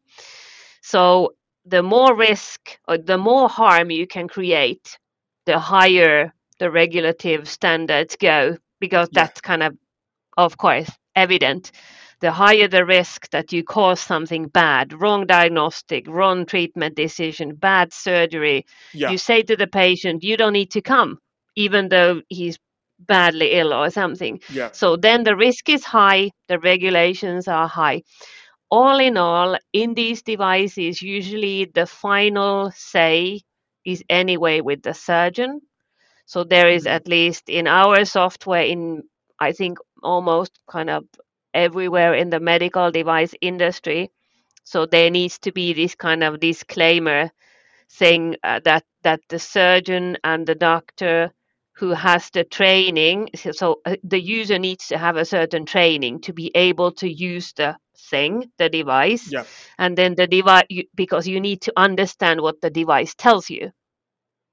[0.82, 1.34] So
[1.66, 4.98] the more risk or the more harm you can create,
[5.46, 9.76] the higher the regulative standards go, because yeah that's kind of,
[10.38, 11.72] of course, evident
[12.22, 17.92] the higher the risk that you cause something bad, wrong diagnostic, wrong treatment decision, bad
[17.92, 21.18] surgery, yeah you say to the patient, you don't need to come,
[21.56, 22.58] even though he's
[23.00, 24.40] badly ill or something.
[24.48, 24.70] Yeah.
[24.72, 28.02] So then the risk is high, the regulations are high.
[28.70, 33.40] All in all, in these devices, usually the final say
[33.84, 35.60] is anyway with the surgeon.
[36.26, 36.90] So there is Mhm.
[36.96, 39.02] at least in our software, in
[39.40, 41.04] I think almost kind of
[41.54, 44.10] everywhere in the medical device industry.
[44.64, 47.30] So there needs to be this kind of disclaimer
[47.88, 51.32] saying uh, that that the surgeon and the doctor
[51.74, 56.20] who has the training so, so uh, the user needs to have a certain training
[56.20, 57.76] to be able to use the
[58.10, 59.44] thing the device Yeah.
[59.78, 63.70] and then the device because you need to understand what the device tells you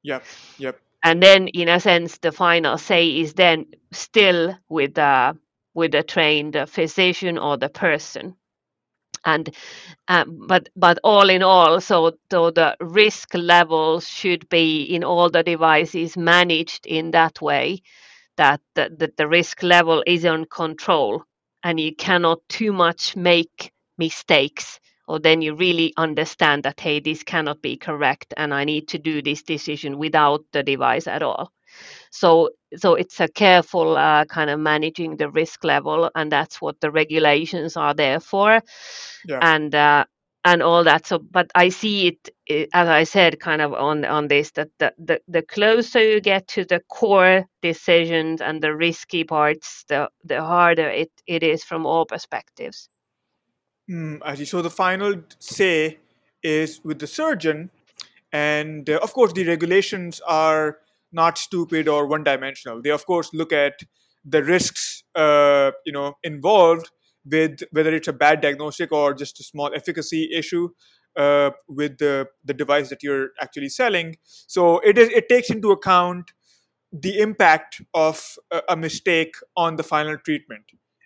[0.03, 0.25] Yep.
[0.57, 0.81] Yep.
[1.03, 5.37] and then in a sense the final say is then still with the
[5.79, 8.35] with a trained physician or the person.
[9.25, 9.49] And
[10.07, 15.31] um, but but all in all so, so the risk levels should be in all
[15.31, 17.81] the devices managed in that way
[18.37, 21.23] that the, that the risk level is on control
[21.63, 27.23] and you cannot too much make mistakes or then you really understand that hey this
[27.23, 31.51] cannot be correct and i need to do this decision without the device at all.
[32.11, 36.79] So so it's a careful uh, kind of managing the risk level and that's what
[36.81, 38.61] the regulations are there for
[39.27, 39.39] Yeah.
[39.41, 40.05] and uh,
[40.45, 44.05] and all that so but i see it eh, as i said kind of on
[44.05, 48.73] on this that the, the the closer you get to the core decisions and the
[48.73, 52.89] risky parts the the harder it it is from all perspectives
[53.89, 54.45] Mm, I see.
[54.45, 55.97] So the final say
[56.43, 57.71] is with the surgeon,
[58.31, 60.77] and uh, of course the regulations are
[61.11, 62.81] not stupid or one-dimensional.
[62.81, 63.79] They of course look at
[64.25, 66.91] the risks, uh, you know, involved
[67.25, 70.69] with whether it's a bad diagnostic or just a small efficacy issue
[71.17, 74.17] uh, with the the device that you're actually selling.
[74.25, 76.31] So it is it takes into account
[76.91, 80.63] the impact of a, a mistake on the final treatment,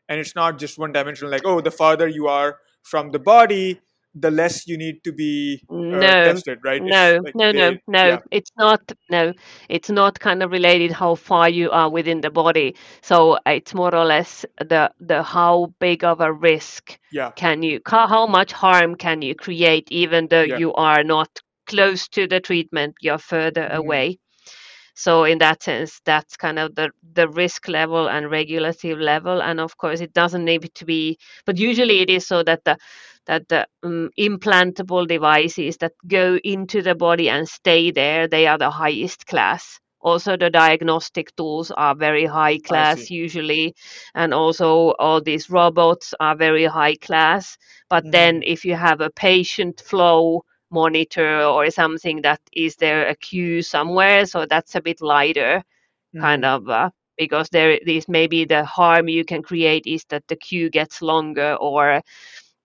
[0.08, 1.32] and it's not just one-dimensional.
[1.32, 3.82] Like oh, the farther you are from the body,
[4.16, 6.24] the less you need to be uh, no.
[6.24, 6.84] tested, right?
[6.84, 7.20] No.
[7.24, 7.72] like no no.
[7.72, 8.06] they, no.
[8.08, 9.34] yeah, it's not no.
[9.70, 12.76] It's not kind of related how far you are within the body.
[13.02, 17.82] So it's more or less the the how big of a risk yeah, can you
[17.86, 20.58] how, how much harm can you create even though yeah.
[20.58, 21.30] you are not
[21.68, 23.78] close to the treatment you're further Mhm.
[23.78, 24.20] away
[24.94, 29.60] so in that sense that's kind of the the risk level and regulative level and
[29.60, 32.78] of course it doesn't need to be but usually it is so that the
[33.26, 38.58] that the um, implantable devices that go into the body and stay there they are
[38.58, 39.80] the highest class.
[40.02, 43.74] Also the diagnostic tools are very high class usually
[44.16, 47.58] and also all these robots are very high class.
[47.90, 48.12] But Mhm.
[48.12, 53.62] then if you have a patient flow monitor or something that is there a queue
[53.62, 55.64] somewhere so that's a bit lighter
[56.20, 56.46] kind Mhm.
[56.46, 60.70] of uh, because there is maybe the harm you can create is that the queue
[60.70, 62.02] gets longer or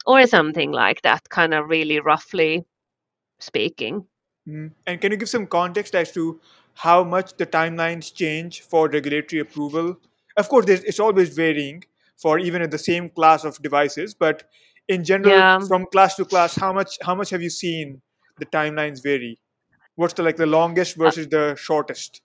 [0.06, 2.64] or something like that kind of really roughly
[3.40, 4.06] speaking
[4.48, 4.72] Mhm.
[4.86, 6.40] And can you give some context as to
[6.74, 9.98] how much the timelines change for regulatory approval?
[10.36, 11.84] Of course, it's always varying
[12.16, 14.44] for even in the same class of devices, but
[14.88, 18.02] in general, yeah from class to class, how much how much have you seen
[18.38, 19.40] the timelines vary?
[19.96, 22.22] What's the like the longest uh, versus the shortest?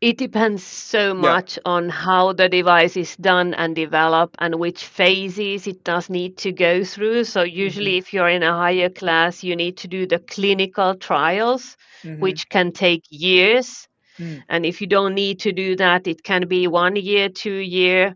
[0.00, 1.36] it depends so Yeah.
[1.36, 6.36] much on how the device is done and developed and which phases it does need
[6.38, 7.64] to go through so Mm-hmm.
[7.64, 12.20] usually if you're in a higher class you need to do the clinical trials Mm-hmm.
[12.20, 13.88] which can take years
[14.20, 14.44] Mm.
[14.48, 18.14] and if you don't need to do that it can be one year two year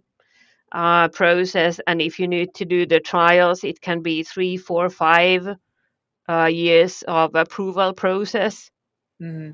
[0.72, 4.88] uh, process and if you need to do the trials it can be three four
[4.90, 5.46] five
[6.28, 8.70] uh, years of approval process.
[9.22, 9.52] Mm-hmm.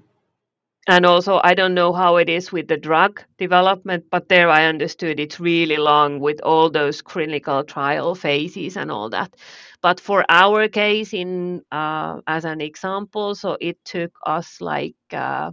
[0.89, 4.65] and also i don't know how it is with the drug development but there i
[4.65, 9.35] understood it's really long with all those clinical trial phases and all that.
[9.83, 15.53] But for our case in uh, as an example so it took us like uh,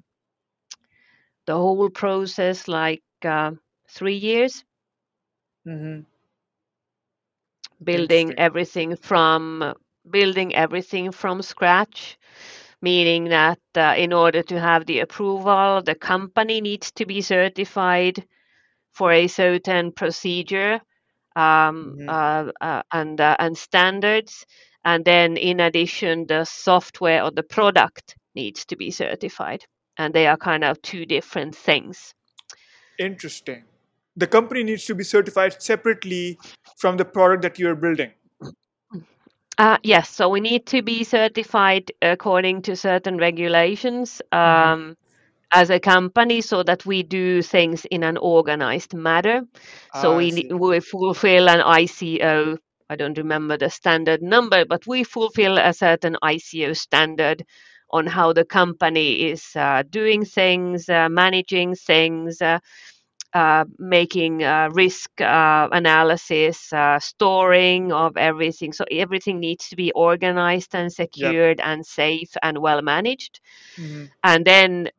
[1.45, 3.51] the whole process like uh,
[3.89, 4.63] three years
[5.67, 6.01] Mm-hmm.
[7.83, 9.73] building everything from
[10.09, 12.17] building everything from scratch
[12.81, 18.23] meaning that uh, in order to have the approval the company needs to be certified
[18.93, 20.79] for a certain procedure
[21.35, 22.07] um, Mm-hmm.
[22.07, 24.45] uh, uh, and uh, and standards
[24.85, 29.63] and then in addition the software or the product needs to be certified
[29.97, 32.13] and they are kind of two different things
[32.99, 33.65] Interesting.
[34.15, 36.39] The company needs to be certified separately
[36.77, 38.11] from the product that you're building.
[39.57, 44.21] Uh, yes, so we need to be certified according to certain regulations.
[44.31, 44.97] Um,
[45.55, 49.41] as a company so that we do things in an organized manner.
[49.93, 52.57] So Ah, we we fulfill an ISO.
[52.89, 57.45] I don't remember the standard number, but we fulfill a certain ISO standard
[57.89, 62.41] on how the company is uh, doing things, uh, managing things,
[63.35, 68.73] uh, making uh, risk uh, analysis, uh, storing of everything.
[68.73, 71.35] So everything needs to be organized and Yep.
[71.35, 73.41] secured and safe and well managed.
[73.77, 74.89] hmm And then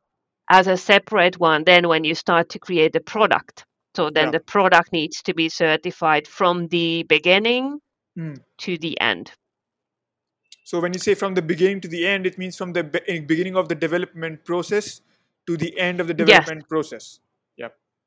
[0.50, 3.64] as a separate one then when you start to create a product
[3.96, 4.32] so then Yeah.
[4.32, 7.80] the product needs to be certified from the beginning
[8.16, 8.40] Mm.
[8.58, 9.32] to the end
[10.64, 13.20] So when you say from the beginning to the end, it means from the be-
[13.20, 15.00] beginning of the development process
[15.46, 17.20] to the end of the yes development process.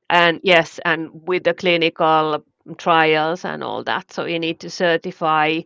[0.09, 2.43] And yes and with the clinical
[2.77, 4.11] trials and all that.
[4.11, 5.61] So you need to certify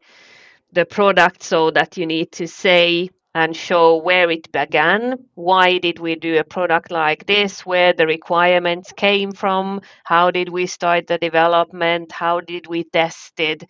[0.71, 5.25] the product so that you need to say and show where it began.
[5.33, 7.65] Why did we do a product like this?
[7.65, 9.81] Where the requirements came from?
[10.03, 12.11] How did we start the development?
[12.11, 13.63] How did we test it?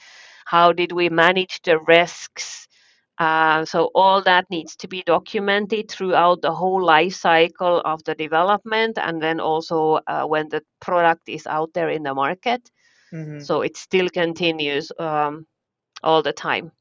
[0.45, 2.67] How did we manage the risks
[3.19, 8.15] uh, so all that needs to be documented throughout the whole life cycle of the
[8.15, 12.69] development and then also uh, when the product is out there in the market
[13.11, 15.45] hmm so it still continues um,
[16.03, 16.71] all the time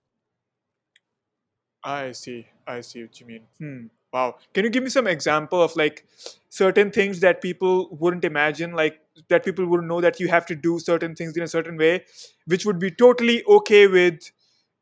[1.84, 2.46] I see.
[2.66, 3.42] I see what you mean.
[3.58, 3.86] Hmm.
[4.12, 4.36] Wow.
[4.52, 6.06] Can you give me some example of like
[6.50, 10.54] certain things that people wouldn't imagine, like that people wouldn't know that you have to
[10.54, 12.04] do certain things in a certain way,
[12.46, 14.30] which would be totally okay with,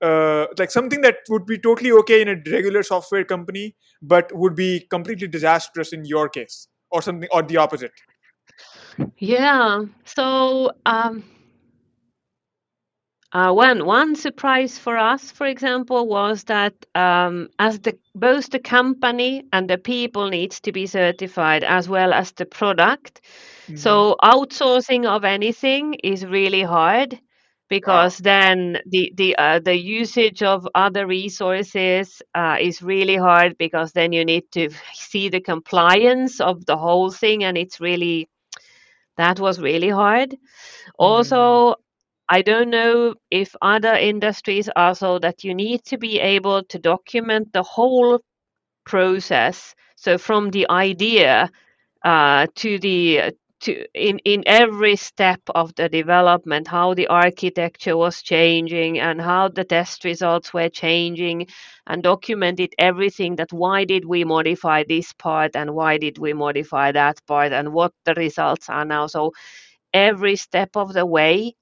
[0.03, 4.55] uh, like something that would be totally okay in a regular software company, but would
[4.55, 7.93] be completely disastrous in your case, or something, or the opposite.
[9.19, 9.85] Yeah.
[10.05, 11.25] So um,
[13.33, 18.59] uh, one one surprise for us, for example, was that um, as the both the
[18.59, 23.21] company and the people needs to be certified as well as the product.
[23.67, 27.21] hmm So outsourcing of anything is really hard.
[27.71, 33.93] Because then the the uh, the usage of other resources uh, is really hard because
[33.93, 38.29] then you need to see the compliance of the whole thing and it's really
[39.17, 40.37] that was really hard.
[40.99, 41.77] Also,
[42.29, 46.79] I don't know if other industries are so that you need to be able to
[46.79, 48.21] document the whole
[48.85, 49.75] process.
[49.97, 51.51] So from the idea
[52.05, 58.23] uh, to the to in in every step of the development, how the architecture was
[58.23, 61.47] changing and how the test results were changing,
[61.87, 66.93] and documented everything that why did we modify this part and why did we modify
[66.93, 69.07] that part and what the results are now.
[69.07, 69.33] So
[69.93, 71.55] every step of the way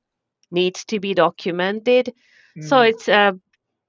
[0.50, 2.12] needs to be documented.
[2.60, 3.32] So hmm it's uh,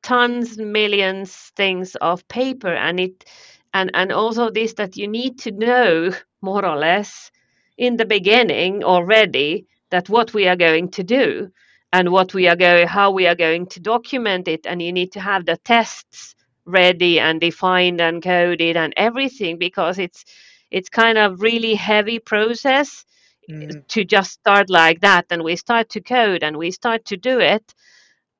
[0.03, 3.25] tons, millions things of paper, and it
[3.73, 7.31] and and also this that you need to know more or less
[7.79, 11.51] in the beginning already that what we are going to do
[11.93, 14.67] and what we are going how we are going to document it.
[14.67, 19.99] And you need to have the tests ready and defined and coded and everything because
[19.99, 20.25] it's
[20.71, 23.05] it's kind of really heavy process
[23.47, 25.27] hmm to just start like that.
[25.31, 27.75] And we start to code and we start to do it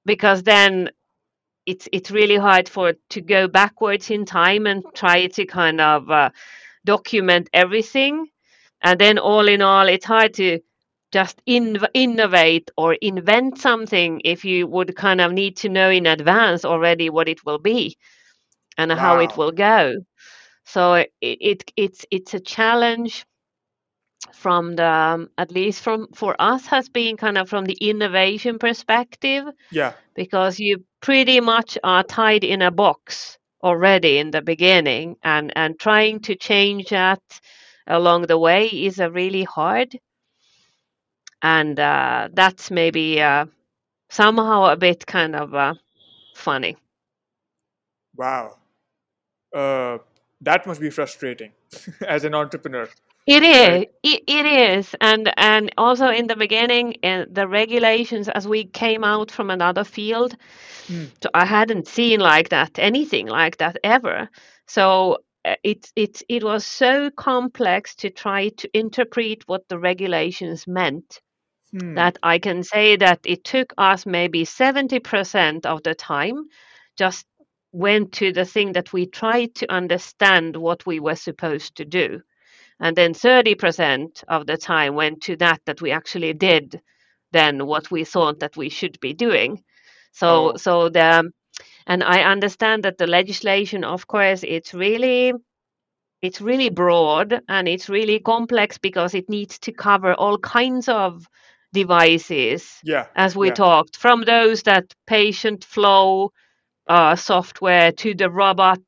[0.06, 0.90] because then
[1.68, 6.10] it's it's really hard for to go backwards in time and try to kind of
[6.12, 6.32] uh,
[6.86, 8.28] document everything
[8.82, 10.60] and then all in all it's hard to
[11.12, 16.06] just in, innovate or invent something if you would kind of need to know in
[16.06, 17.98] advance already what it will be
[18.78, 19.94] and how it will go
[20.66, 23.26] so it, it it's it's a challenge
[24.34, 28.58] from the um, at least from for us has been kind of from the innovation
[28.60, 29.94] perspective Yeah.
[30.16, 35.80] because you pretty much are tied in a box already in the beginning and and
[35.80, 37.22] trying to change that
[37.90, 40.00] along the way is a really hard
[41.44, 43.46] and uh, that's maybe uh,
[44.10, 45.74] somehow a bit kind of uh,
[46.36, 46.78] funny
[48.16, 48.58] Wow.
[49.56, 50.00] Uh,
[50.42, 51.52] that must be frustrating
[52.08, 52.90] as an entrepreneur,
[53.28, 53.84] It is.
[53.84, 53.90] Right?
[54.04, 54.96] It, it is.
[55.02, 59.84] And and also in the beginning, uh, the regulations as we came out from another
[59.84, 60.36] field,
[60.90, 61.12] Mm.
[61.24, 64.30] so I hadn't seen like that anything like that ever.
[64.68, 71.22] So it it it was so complex to try to interpret what the regulations meant
[71.74, 71.96] Hmm.
[71.96, 76.46] that I can say that it took us maybe 70% of the time
[76.98, 77.26] just
[77.74, 82.22] went to the thing that we tried to understand what we were supposed to do
[82.80, 86.82] and then 30% of the time went to that that we actually did
[87.32, 89.64] then what we thought that we should be doing
[90.14, 90.58] so Oh.
[90.58, 91.32] so the
[91.88, 95.34] and i understand that the legislation of course it's really
[96.22, 101.28] it's really broad and it's really complex because it needs to cover all kinds of
[101.74, 103.08] devices Yeah.
[103.16, 103.54] as we Yeah.
[103.54, 106.32] talked from those that patient flow
[106.88, 108.82] uh, software to the robot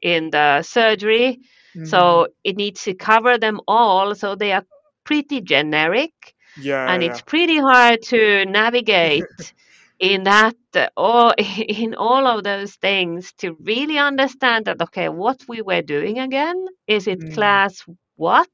[0.00, 1.40] in the surgery
[1.74, 1.84] Mhm.
[1.84, 4.64] so it needs to cover them all so they are
[5.04, 6.12] pretty generic
[6.56, 7.02] yeah, and yeah.
[7.02, 9.26] it's pretty hard to navigate
[10.02, 10.56] in that
[10.98, 11.34] or
[11.82, 16.66] in all of those things to really understand that okay what we were doing again
[16.88, 17.30] is it Mm.
[17.30, 17.84] class
[18.16, 18.50] what?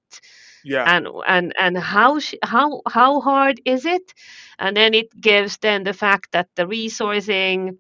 [0.64, 0.86] Yeah.
[0.86, 4.14] and and and how sh- how how hard is it?
[4.58, 7.78] And then it gives then the fact that the resourcing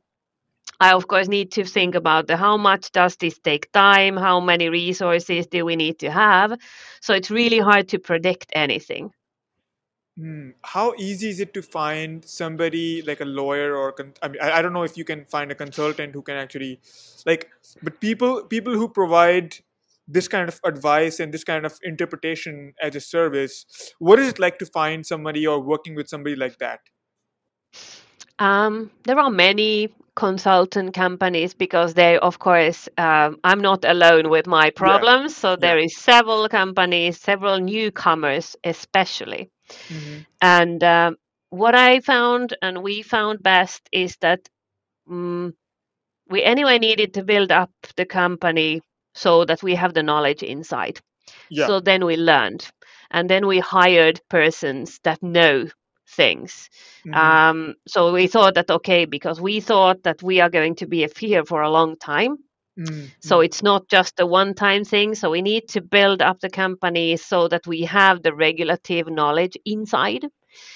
[0.80, 4.16] I of course need to think about the how much does this take time?
[4.16, 6.58] How many resources do we need to have?
[7.02, 9.12] So it's really hard to predict anything
[10.18, 10.50] Hmm.
[10.64, 14.58] How easy is it to find somebody like a lawyer or con- I mean I,
[14.58, 16.80] I don't know if you can find a consultant who can actually
[17.24, 17.48] like
[17.84, 19.54] but people people who provide
[20.08, 24.40] this kind of advice and this kind of interpretation as a service what is it
[24.40, 26.80] like to find somebody or working with somebody like that
[28.40, 34.46] Um, there are many consultant companies because they, of course, um, I'm not alone with
[34.46, 35.36] my problems.
[35.36, 39.50] So there is several companies, several newcomers, especially.
[39.90, 40.26] Mhm.
[40.40, 41.16] And um,
[41.50, 44.48] what I found and we found best is that
[45.08, 45.54] mm
[46.28, 48.80] we anyway needed to build up the company
[49.14, 51.00] so that we have the knowledge inside.
[51.48, 52.68] yeah So then we learned,
[53.10, 55.68] and then we hired persons that know
[56.08, 56.68] things.
[57.04, 57.16] Mhm.
[57.18, 61.06] Um, so we thought that okay, because we thought that we are going to be
[61.18, 62.38] here for a long time.
[63.20, 65.14] So it's not just a one-time thing.
[65.14, 69.56] So we need to build up the company so that we have the regulative knowledge
[69.64, 70.26] inside.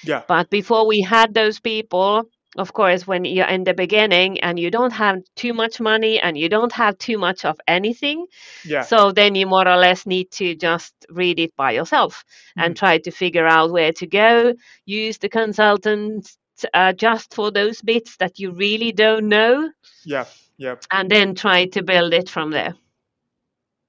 [0.02, 2.24] yeah But before we had those people,
[2.56, 6.36] of course, when you're in the beginning and you don't have too much money and
[6.36, 8.26] you don't have too much of anything,
[8.64, 12.24] yeah so then you more or less need to just read it by yourself
[12.58, 14.54] and try to figure out where to go.
[14.86, 16.28] Use the consultant
[16.74, 19.70] uh, just for those bits that you really don't know,
[20.04, 20.26] yeah
[20.56, 22.74] yeah and then try to build it from there.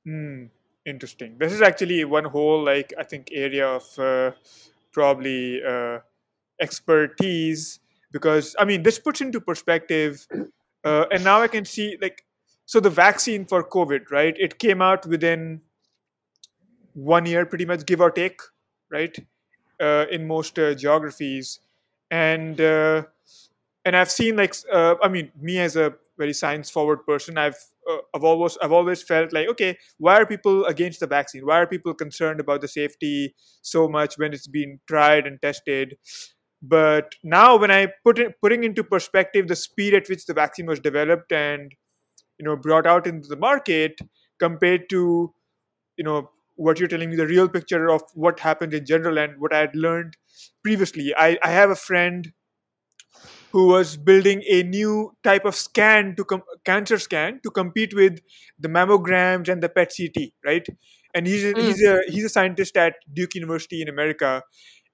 [0.05, 0.45] Hmm,
[0.85, 1.37] interesting.
[1.37, 4.31] This is actually one whole, like, I think, area of uh,
[4.91, 5.99] probably uh,
[6.59, 7.79] expertise
[8.11, 10.27] because, I mean, this puts into perspective,
[10.83, 12.25] uh, and now I can see, like,
[12.65, 14.35] so the vaccine for COVID, right?
[14.37, 15.61] It came out within
[16.93, 18.39] one year, pretty much, give or take,
[18.89, 19.17] right?
[19.79, 21.59] Uh, in most uh, geographies,
[22.11, 23.03] and uh,
[23.83, 27.37] and I've seen like uh, I mean me as a very science forward person.
[27.37, 27.57] I've
[27.89, 31.45] uh, I've always I've always felt like okay why are people against the vaccine?
[31.45, 35.97] Why are people concerned about the safety so much when it's been tried and tested?
[36.61, 40.65] But now when I put it putting into perspective the speed at which the vaccine
[40.65, 41.73] was developed and
[42.39, 43.99] you know brought out into the market
[44.39, 45.33] compared to
[45.97, 49.39] you know what you're telling me the real picture of what happened in general and
[49.39, 50.15] what I had learned
[50.63, 52.31] previously I, I have a friend
[53.53, 58.19] who was building a new type of scan to com- cancer scan to compete with
[58.59, 60.67] the mammograms and the PET CT, right?
[61.15, 61.61] And he's a, Mm.
[61.67, 64.43] he's a he's a scientist at Duke University in America,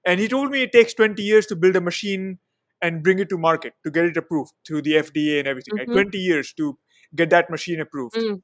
[0.04, 2.38] and he told me it takes 20 years to build a machine
[2.82, 5.76] and bring it to market to get it approved through the FDA and everything.
[5.78, 5.88] Right?
[5.88, 5.92] Mhm.
[5.94, 6.78] 20 years to
[7.16, 8.16] get that machine approved.
[8.16, 8.42] Mm.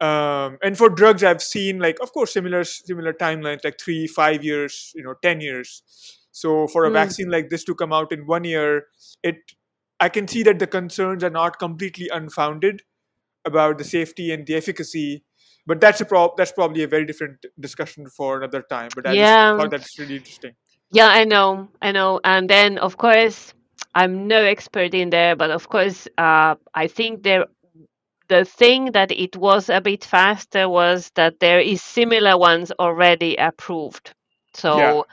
[0.00, 4.44] Um, and for drugs, I've seen like, of course, similar similar timelines, like three, five
[4.44, 5.82] years, you know, ten years.
[6.40, 6.94] So for a Mm.
[6.94, 8.86] vaccine like this to come out in one year,
[9.22, 9.36] it
[10.00, 12.82] I can see that the concerns are not completely unfounded
[13.44, 15.24] about the safety and the efficacy.
[15.66, 18.90] But that's a prob that's probably a very different discussion for another time.
[18.94, 19.24] But I Yeah.
[19.24, 20.54] just thought that's really interesting.
[20.92, 22.20] Yeah, I know, I know.
[22.24, 23.52] And then, of course,
[23.94, 27.46] I'm no expert in there, but of course, uh, I think there
[28.28, 33.36] the thing that it was a bit faster was that there is similar ones already
[33.36, 34.12] approved.
[34.54, 35.06] So,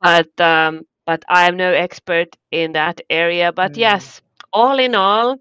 [0.00, 3.52] but um, but I am no expert in that area.
[3.52, 3.78] But Mm.
[3.78, 4.20] yes,
[4.52, 5.38] all in all,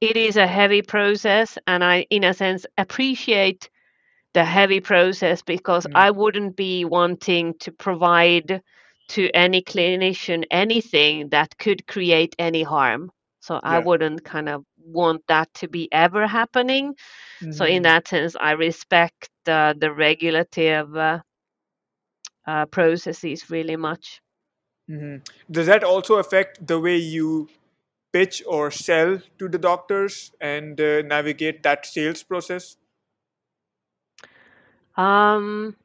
[0.00, 3.70] it is a heavy process, and I, in a sense, appreciate
[4.34, 5.94] the heavy process because Mm.
[5.94, 8.62] I wouldn't be wanting to provide
[9.08, 13.10] to any clinician anything that could create any harm.
[13.40, 16.94] So I wouldn't kind of want that to be ever happening.
[17.50, 17.84] So in Mhm.
[17.84, 21.20] that sense, I respect uh, the regulative uh,
[22.46, 24.20] uh, processes really much.
[24.90, 25.26] Mhm.
[25.50, 27.48] Does that also affect the way you
[28.12, 32.76] pitch or sell to the doctors and uh, navigate that sales process?
[34.96, 35.76] Um,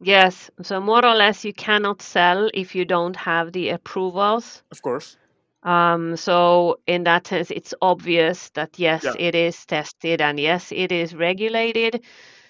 [0.00, 4.62] yes, so more or less, you cannot sell if you don't have the approvals.
[4.70, 5.16] Of course.
[5.62, 9.14] Um, so in that sense, it's obvious that yes, Yeah.
[9.18, 12.04] it is tested and yes, it is regulated.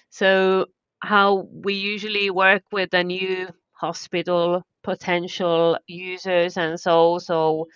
[0.09, 0.67] So
[1.07, 7.67] how we usually work with a new hospital potential users and so so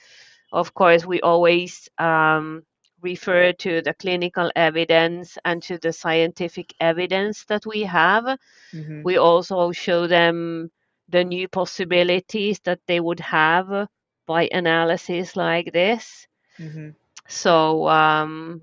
[0.52, 2.64] of course we always um,
[3.02, 8.26] refer to the clinical evidence and to the scientific evidence that we have.
[8.72, 10.70] Hmm we also show them
[11.10, 13.88] the new possibilities that they would have
[14.28, 16.28] by analysis like this.
[16.58, 16.90] Hmm
[17.28, 18.62] so um,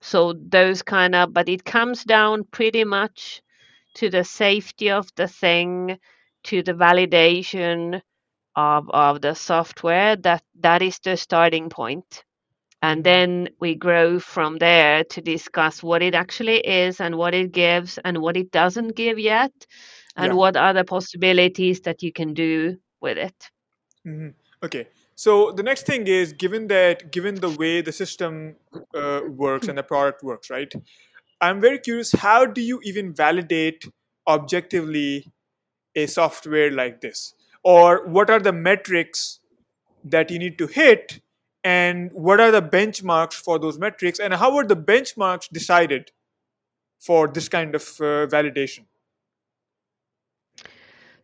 [0.00, 3.42] so those kind of but it comes down pretty much
[3.94, 5.98] to the safety of the thing
[6.44, 8.00] to the validation
[8.56, 12.24] of of the software that that is the starting point
[12.82, 13.04] and Mhm.
[13.04, 17.98] then we grow from there to discuss what it actually is and what it gives
[17.98, 19.52] and what it doesn't give yet
[20.16, 20.36] and Yeah.
[20.36, 23.50] what are the possibilities that you can do with it
[24.04, 24.30] hmm
[24.62, 24.88] Okay.
[25.18, 28.54] So the next thing is given that given the way the system
[28.94, 30.72] uh, works and the product works, right?
[31.40, 32.12] I'm very curious.
[32.12, 33.84] How do you even validate
[34.28, 35.26] objectively
[35.96, 39.40] a software like this, or what are the metrics
[40.04, 41.18] that you need to hit,
[41.64, 46.12] and what are the benchmarks for those metrics, and how are the benchmarks decided
[47.00, 48.84] for this kind of uh, validation?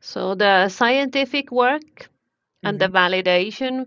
[0.00, 2.10] so the scientific work
[2.64, 3.86] and the validation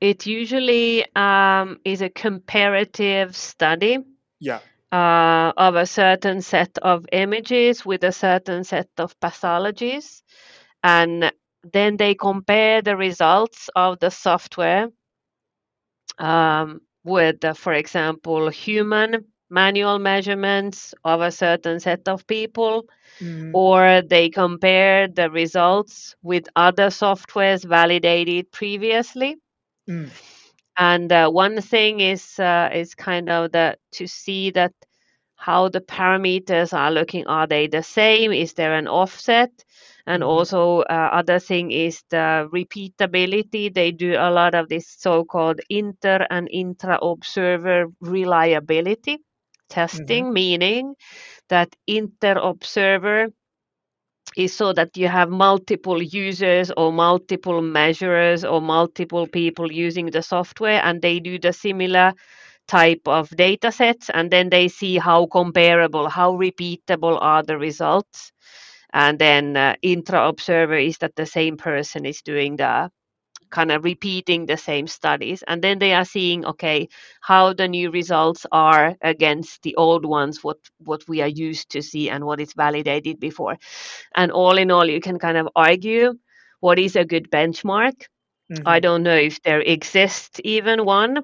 [0.00, 3.98] it usually um, is a comparative study
[4.40, 4.60] Yeah.
[4.92, 10.22] uh, of a certain set of images with a certain set of pathologies.
[10.82, 11.32] And
[11.72, 14.88] then they compare the results of the software
[16.18, 22.86] um, with, uh, for example, human manual measurements of a certain set of people,
[23.20, 23.54] Mhm.
[23.54, 29.36] or they compare the results with other softwares validated previously.
[29.88, 30.10] Mm.
[30.78, 34.72] And uh, one thing is uh, is kind of the to see that
[35.36, 37.26] how the parameters are looking.
[37.26, 38.32] Are they the same?
[38.32, 39.50] Is there an offset?
[40.06, 40.24] And Mhm.
[40.24, 43.72] also uh, other thing is the repeatability.
[43.72, 49.18] They do a lot of this so-called inter and intra observer reliability
[49.68, 50.94] testing, meaning
[51.48, 53.28] that inter observer
[54.36, 60.22] is so that you have multiple users or multiple measurers or multiple people using the
[60.22, 62.12] software and they do the similar
[62.68, 68.32] type of data sets and then they see how comparable how repeatable are the results.
[68.92, 72.90] And then uh, intra observer is that the same person is doing the
[73.50, 76.88] kind of repeating the same studies and then they are seeing okay
[77.20, 81.82] how the new results are against the old ones what what we are used to
[81.82, 83.56] see and what is validated before
[84.14, 86.14] and all in all you can kind of argue
[86.60, 87.94] what is a good benchmark
[88.64, 88.86] i Mhm.
[88.86, 91.22] don't know if there exists even one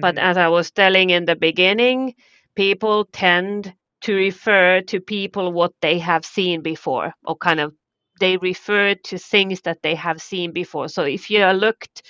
[0.00, 0.30] but Mhm.
[0.30, 2.14] as i was telling in the beginning
[2.54, 7.72] people tend to refer to people what they have seen before or kind of
[8.20, 10.88] they refer to things that they have seen before.
[10.88, 12.02] So if you looked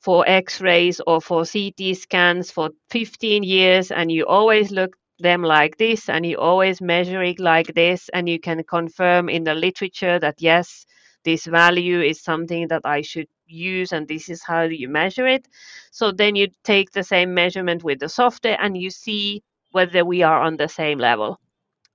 [0.00, 5.76] for x-rays or for ct scans for 15 years and you always look them like
[5.76, 10.18] this and you always measure it like this and you can confirm in the literature
[10.18, 10.86] that yes
[11.24, 15.46] this value is something that i should use and this is how you measure it
[15.90, 19.42] so then you take the same measurement with the software and you see
[19.72, 21.38] whether we are on the same level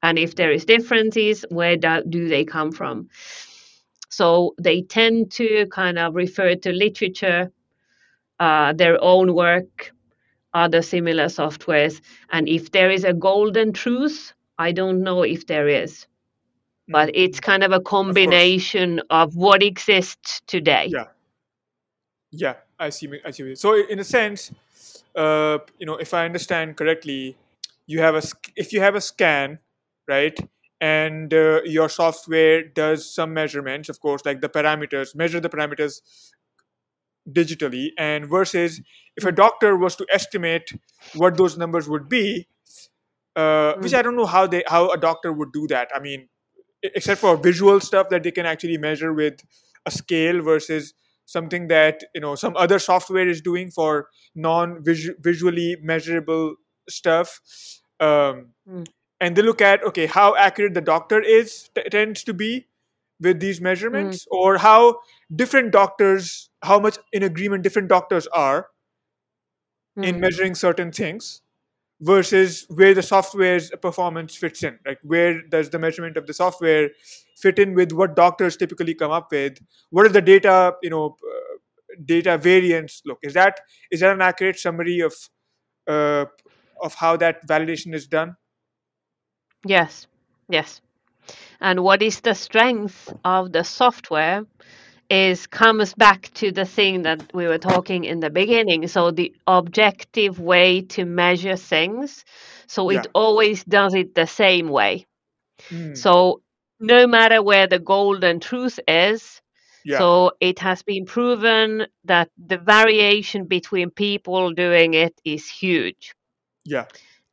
[0.04, 3.10] and if there is differences where do they come from
[4.18, 7.52] so they tend to kind of refer to literature
[8.40, 9.92] uh, their own work
[10.54, 12.02] other similar softwares
[12.32, 16.08] and if there is a golden truth i don't know if there is
[16.88, 17.24] but Mhm.
[17.24, 21.08] it's kind of a combination of, what exists today Yeah.
[22.32, 23.10] Yeah, I see.
[23.26, 23.56] I see.
[23.56, 24.52] So, in a sense,
[25.16, 27.38] uh, you know, if I understand correctly,
[27.88, 28.24] you have a
[28.56, 29.60] if you have a scan,
[30.08, 30.38] right,
[30.82, 36.02] and uh, your software does some measurements, of course, like the parameters, measure the parameters
[37.30, 38.82] digitally, and versus
[39.18, 40.72] if a doctor was to estimate
[41.16, 42.48] what those numbers would be,
[43.36, 43.98] uh, which Mm.
[44.00, 45.90] I don't know how they how a doctor would do that.
[45.96, 46.30] I mean,
[46.84, 49.42] except for visual stuff that they can actually measure with
[49.86, 50.94] a scale versus
[51.26, 56.56] something that you know some other software is doing for non visually measurable
[56.90, 57.42] stuff
[58.00, 58.86] um, Mm.
[59.20, 62.68] And they look at okay how accurate the doctor is t- tends to be
[63.22, 63.64] with these Mm.
[63.64, 65.00] measurements or how
[65.36, 68.68] different doctors how much in agreement different doctors are
[70.02, 70.20] in Mm.
[70.20, 71.42] measuring certain things
[72.02, 76.90] versus where the software's performance fits in like where does the measurement of the software
[77.38, 79.60] fit in with what doctors typically come up with
[79.92, 81.58] what is the data you know uh,
[82.06, 83.62] data variance look is that
[83.92, 85.14] is that an accurate summary of
[85.88, 86.26] uh,
[86.82, 88.36] of how that validation is done
[89.66, 90.08] yes
[90.50, 90.82] Yes.
[91.62, 94.44] And what is the strength of the software
[95.10, 98.88] is comes back to the thing that we were talking in the beginning.
[98.88, 102.26] So the objective way to measure things.
[102.68, 103.02] So Yeah.
[103.02, 105.06] it always does it the same way.
[105.72, 106.06] Mm.
[106.06, 106.42] So
[106.80, 109.42] no matter where the golden truth is,
[109.84, 110.04] Yeah.
[110.04, 116.14] so it has been proven that the variation between people doing it is huge.
[116.66, 116.86] yeah.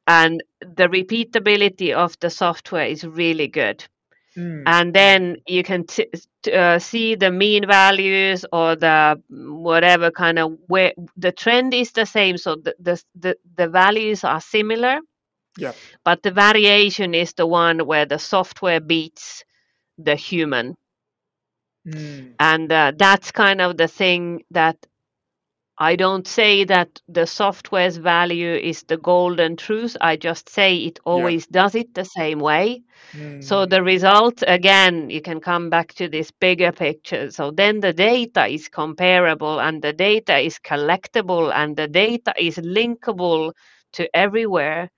[0.07, 3.85] And the repeatability of the software is really good.
[4.37, 4.63] Mm.
[4.67, 6.09] And then you can t-
[6.43, 11.75] t- uh, see the mean values or the mm, whatever kind of where the trend
[11.75, 12.37] is the same.
[12.39, 15.01] So the, the, the, the values are similar,
[15.57, 15.73] Yeah.
[16.05, 19.45] but the variation is the one where the software beats
[19.99, 20.77] the human.
[21.87, 22.35] Mm.
[22.39, 24.77] and uh, that's kind of the thing that
[25.83, 29.97] I don't say that the software's value is the golden truth.
[30.01, 32.83] I just say it always does it the same way.
[33.41, 33.67] So Mm.
[33.67, 37.31] the result, again, you can come back to this bigger picture.
[37.31, 42.57] So then the data is comparable and the data is collectible and the data is
[42.59, 43.53] linkable
[43.93, 44.91] to everywhere.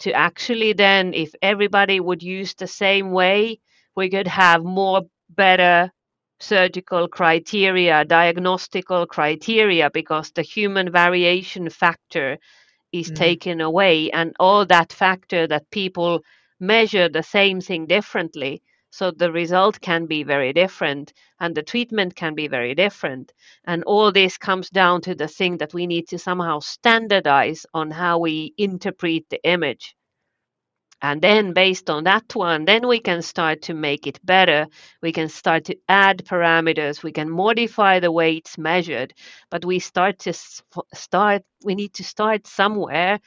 [0.00, 3.60] To actually then, if everybody would use the same way,
[3.96, 5.92] we could have more better
[6.40, 12.38] surgical criteria, diagnostical criteria, because the human variation factor
[12.92, 13.14] is Mhm.
[13.14, 16.22] taken away, and all that factor that people
[16.60, 18.62] measure the same thing differently.
[18.90, 23.32] So the result can be very different, and the treatment can be very different.
[23.66, 27.90] And all this comes down to the thing that we need to somehow standardize on
[27.90, 29.96] how we interpret the image.
[31.02, 34.66] And then, based on that one, then we can start to make it better.
[35.02, 37.02] We can start to add parameters.
[37.02, 39.14] We can modify the way it's measured.
[39.50, 40.32] But we start to
[40.94, 41.42] start.
[41.64, 43.20] We need to start somewhere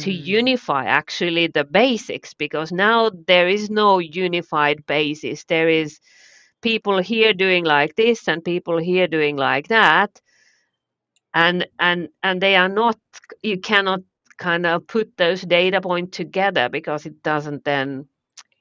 [0.00, 0.12] to Mm.
[0.12, 5.44] unify actually the basics because now there is no unified basis.
[5.44, 6.00] There is
[6.62, 10.20] people here doing like this and people here doing like that
[11.34, 12.98] and and and they are not
[13.42, 14.00] you cannot
[14.38, 18.06] kind of put those data points together because it doesn't then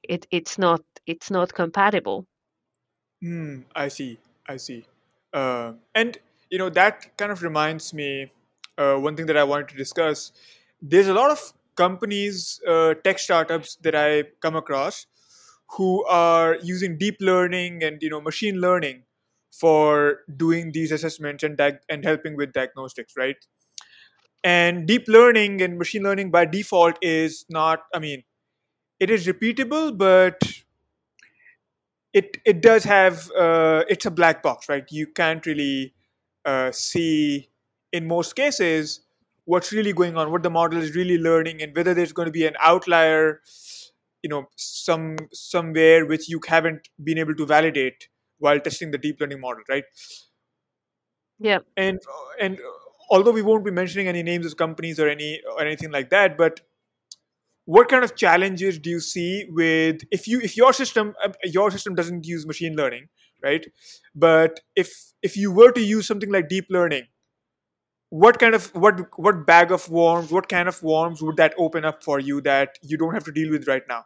[0.03, 2.26] it it's not it's not compatible
[3.23, 4.19] Mm, I see.
[4.47, 4.86] I see.
[5.34, 6.17] Uh, and
[6.49, 8.32] you know that kind of reminds me
[8.78, 10.32] uh, one thing that I wanted to discuss.
[10.82, 15.07] There's a lot of companies, uh, tech startups that I come across
[15.71, 19.03] who are using deep learning and you know machine learning
[19.51, 23.38] for doing these assessments and diag- and helping with diagnostics, right?
[24.46, 27.82] And deep learning and machine learning by default is not.
[27.93, 28.24] I mean,
[29.00, 30.41] it is repeatable, but
[32.14, 34.86] it it does have uh, it's a black box, right?
[34.91, 35.93] You can't really
[36.46, 37.50] uh, see
[37.91, 39.02] in most cases
[39.46, 42.32] what's really going on, what the model is really learning, and whether there's going to
[42.32, 43.41] be an outlier,
[44.24, 49.20] you know, some somewhere which you haven't been able to validate while testing the deep
[49.20, 49.86] learning model, right?
[51.39, 52.00] yeah And
[52.39, 52.60] and
[53.10, 56.38] although we won't be mentioning any names of companies or any or anything like that,
[56.38, 56.62] but
[57.66, 61.72] what kind of challenges do you see with if you if your system um, your
[61.72, 63.08] system doesn't use machine learning
[63.43, 63.66] right?
[64.14, 67.08] But if if you were to use something like deep learning
[68.10, 71.86] what kind of what what bag of worms what kind of worms would that open
[71.86, 74.06] up for you that you don't have to deal with right now?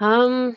[0.00, 0.56] Um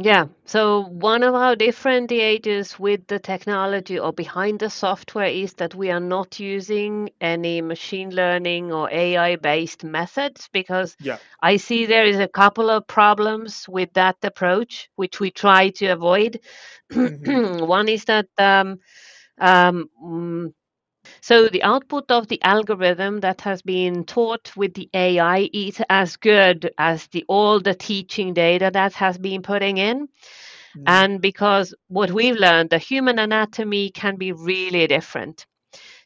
[0.00, 5.74] yeah so one of our differentiators with the technology or behind the software is that
[5.74, 11.84] we are not using any machine learning or ai based methods because yeah I see
[11.86, 16.40] there is a couple of problems with that approach, which we try to avoid.
[16.92, 17.42] Mhm.
[17.66, 18.78] One is that um,
[19.40, 20.52] um, mm,
[21.20, 26.16] so the output of the algorithm that has been taught with the AI is as
[26.16, 30.08] good as the all the teaching data that has been putting in.
[30.74, 30.86] Mhm.
[30.86, 35.46] And because what we've learned, the human anatomy can be really different.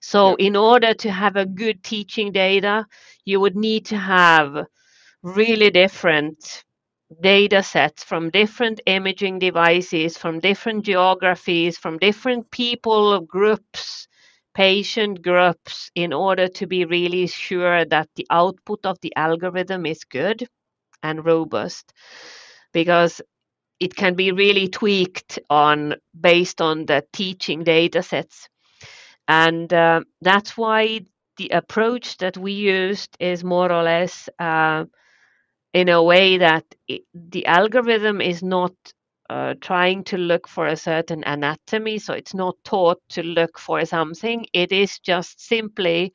[0.00, 0.36] So, Yep.
[0.36, 2.86] in order to have a good teaching data,
[3.24, 4.66] you would need to have
[5.22, 6.64] really different
[7.22, 14.05] data sets from different imaging devices, from different geographies, from different people groups,
[14.56, 20.04] patient groups, in order to be really sure that the output of the algorithm is
[20.04, 20.48] good
[21.02, 21.92] and robust.
[22.72, 23.20] Because
[23.80, 28.48] it can be really tweaked on based on the teaching data sets.
[29.28, 31.00] And uh, that's why
[31.36, 34.86] the approach that we used is more or less uh,
[35.74, 38.72] in a way that it, the algorithm is not
[39.30, 43.84] uh, trying to look for a certain anatomy, so it's not taught to look for
[43.84, 44.46] something.
[44.52, 46.12] It is just simply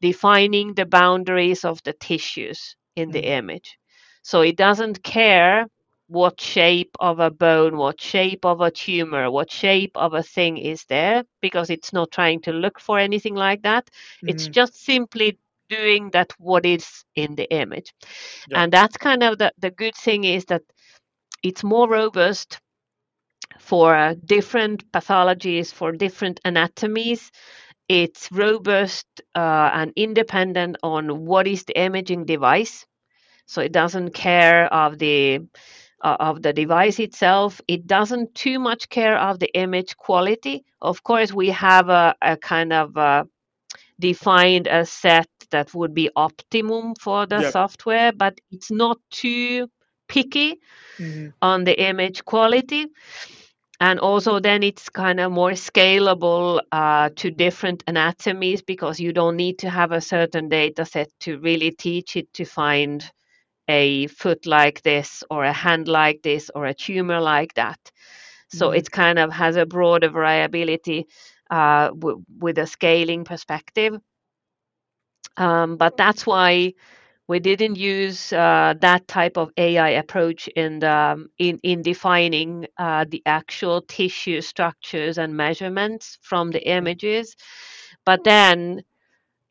[0.00, 3.28] defining the boundaries of the tissues in the Mhm.
[3.28, 3.78] image.
[4.22, 5.66] So it doesn't care
[6.08, 10.56] what shape of a bone, what shape of a tumor, what shape of a thing
[10.58, 13.88] is there because it's not trying to look for anything like that.
[14.26, 14.54] It's Mhm.
[14.54, 15.38] just simply
[15.68, 17.92] doing that what is in the image.
[18.46, 18.54] Yeah.
[18.54, 20.62] And that's kind of the, the good thing is that
[21.42, 22.60] it's more robust
[23.58, 27.30] for uh, different pathologies, for different anatomies.
[27.88, 32.86] It's robust uh, and independent on what is the imaging device.
[33.46, 35.40] So it doesn't care of the
[36.02, 37.60] uh, of the device itself.
[37.68, 40.64] It doesn't too much care of the image quality.
[40.80, 43.24] Of course, we have a, a kind of uh,
[44.00, 47.56] defined a set that would be optimum for the Yep.
[47.56, 49.68] software, but it's not too
[50.08, 50.60] picky
[50.98, 51.32] Mhm.
[51.42, 52.86] on the image quality.
[53.80, 59.36] And also, then it's kind of more scalable uh, to different anatomies because you don't
[59.36, 63.04] need to have a certain data set to really teach it to find
[63.68, 67.78] a foot like this or a hand like this or a tumor like that.
[68.48, 68.72] So Mhm.
[68.72, 71.06] it kind of has a broader variability
[71.50, 73.98] uh, w- with a scaling perspective.
[75.36, 76.74] Um, but that's why
[77.28, 83.04] we didn't use uh, that type of AI approach in the, in in defining uh,
[83.08, 87.36] the actual tissue structures and measurements from the images.
[88.06, 88.82] But then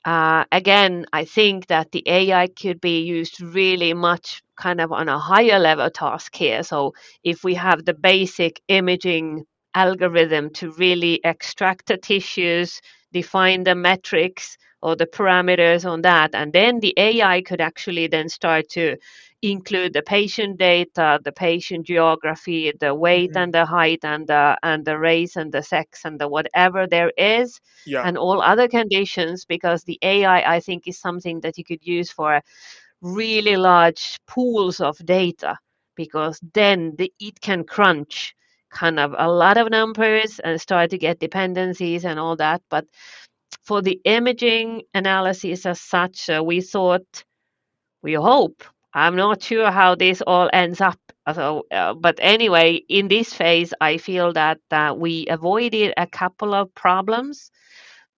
[0.06, 5.10] uh, again, I think that the AI could be used really much kind of on
[5.10, 6.64] a higher level task here.
[6.64, 9.46] So if we have the basic imaging
[9.78, 12.82] algorithm to really extract the tissues,
[13.14, 18.30] define the metrics or the parameters on that, and then the AI could actually then
[18.30, 18.98] start to
[19.42, 23.42] include the patient data, the patient geography, the weight Mhm.
[23.42, 27.12] and the height and the and the race and the sex and the whatever there
[27.18, 28.08] is Yeah.
[28.08, 32.10] and all other conditions because the AI, I think, is something that you could use
[32.12, 32.42] for
[33.02, 35.58] really large pools of data
[35.96, 38.36] because then the, it can crunch
[38.70, 42.61] kind of a lot of numbers and start to get dependencies and all that.
[42.70, 42.86] But
[43.63, 47.24] for the imaging analysis as such, uh, we thought,
[48.01, 48.63] we hope.
[48.93, 50.99] I'm not sure how this all ends up.
[51.34, 56.53] So, uh, but anyway, in this phase, I feel that uh, we avoided a couple
[56.53, 57.51] of problems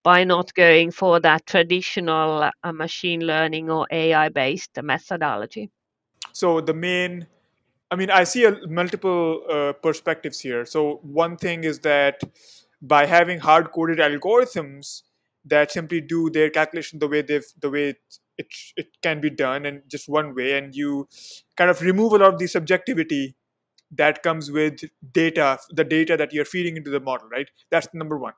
[0.03, 5.69] by not going for that traditional uh, machine learning or AI based methodology.
[6.31, 7.27] So the main,
[7.91, 10.65] I mean, I see a, multiple uh, perspectives here.
[10.65, 12.21] So one thing is that
[12.81, 15.01] by having hard coded algorithms
[15.45, 17.97] that simply do their calculation the way they've the way it,
[18.37, 21.07] it it can be done and just one way, and you
[21.57, 23.35] kind of remove a lot of the subjectivity
[23.91, 24.81] that comes with
[25.13, 27.49] data, the data that you're feeding into the model, right?
[27.71, 28.33] That's number one.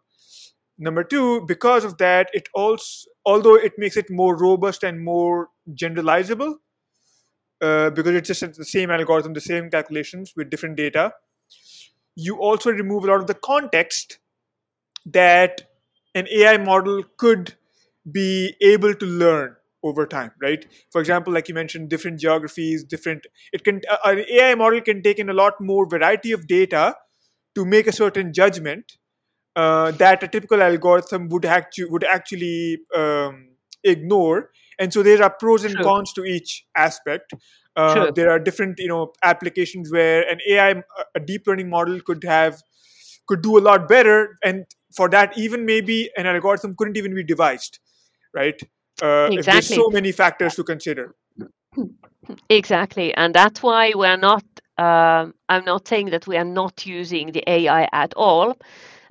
[0.77, 5.49] Number two, because of that, it also, although it makes it more robust and more
[5.73, 6.55] generalizable,
[7.61, 11.13] uh, because it's just the same algorithm, the same calculations with different data,
[12.15, 14.19] you also remove a lot of the context
[15.05, 15.63] that
[16.15, 17.55] an AI model could
[18.11, 20.65] be able to learn over time, right?
[20.91, 23.27] For example, like you mentioned, different geographies, different.
[23.53, 26.95] It can uh, an AI model can take in a lot more variety of data
[27.55, 28.97] to make a certain judgment
[29.55, 33.49] uh, that a typical algorithm would actually would actually um,
[33.83, 34.51] ignore.
[34.81, 35.83] And so there are pros and True.
[35.83, 37.33] cons to each aspect.
[37.75, 38.11] Uh, True.
[38.15, 40.83] there are different, you know, applications where an AI,
[41.15, 42.61] a deep learning model, could have
[43.27, 44.65] could do a lot better, and
[44.97, 47.79] for that, even maybe an algorithm couldn't even be devised,
[48.33, 48.59] right?
[49.01, 51.15] Uh, if there's so many factors to consider.
[52.49, 53.13] Exactly.
[53.15, 54.43] And that's why we're not,
[54.77, 58.55] um, I'm not saying that we are not using the AI at all,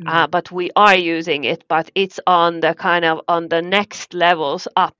[0.06, 3.62] uh, Mm, but we are using it, but it's on the kind of on the
[3.62, 4.96] next levels up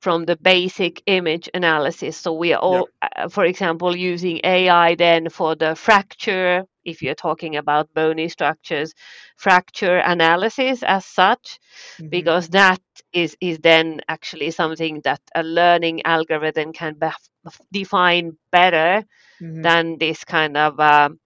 [0.00, 2.16] from the basic image analysis.
[2.16, 7.14] So we are all, uh, for example, using AI then for the fracture, if you're
[7.14, 8.94] talking about bony structures,
[9.36, 11.58] fracture analysis as such,
[11.98, 12.80] hmm because that
[13.12, 17.30] is is then actually something that a learning algorithm can bef-
[17.72, 19.04] define better
[19.40, 21.18] hmm than this kind of um,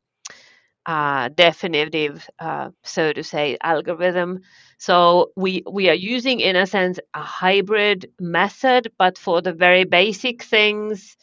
[0.87, 4.41] uh, definitive, uh, so to say, algorithm.
[4.79, 9.85] So we we are using, in a sense, a hybrid method, but for the very
[9.85, 11.17] basic things,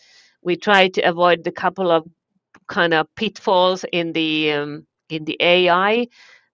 [0.43, 2.05] we try to avoid the couple of
[2.67, 6.07] kind of pitfalls in the um, in the AI.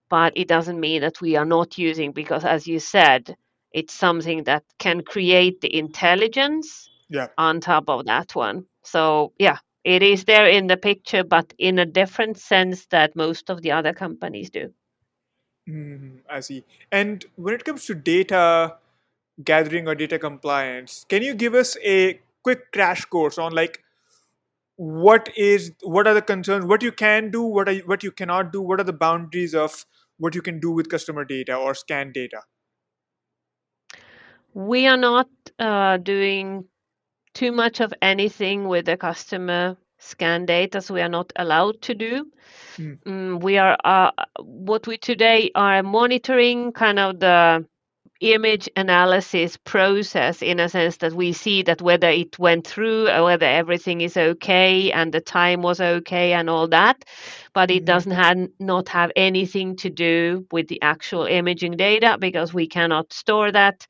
[0.10, 3.36] But it doesn't mean that we are not using, because as you said,
[3.74, 7.28] it's something that can create the intelligence Yeah.
[7.38, 8.66] on top of that one.
[8.84, 13.49] So yeah, it is there in the picture, but in a different sense that most
[13.49, 14.73] of the other companies do.
[15.69, 16.63] Mhm, I see.
[16.91, 18.77] And when it comes to data
[19.43, 23.83] gathering or data compliance, can you give us a quick crash course on like
[24.77, 28.11] what is what are the concerns what you can do what are you, what you
[28.11, 29.85] cannot do what are the boundaries of
[30.17, 32.41] what you can do with customer data or scan data
[34.53, 35.29] we are not
[35.59, 36.65] uh, doing
[37.38, 41.93] too much of anything with the customer scan data, so we are not allowed to
[41.93, 42.25] do.
[42.77, 42.97] Mm.
[43.03, 47.63] Mm, we are uh, what we today are monitoring kind of the
[48.21, 53.25] image analysis process in a sense that we see that whether it went through or
[53.25, 57.05] whether everything is okay and the time was okay and all that
[57.53, 57.85] but it mm-hmm.
[57.85, 63.13] doesn't have not have anything to do with the actual imaging data because we cannot
[63.13, 63.85] store that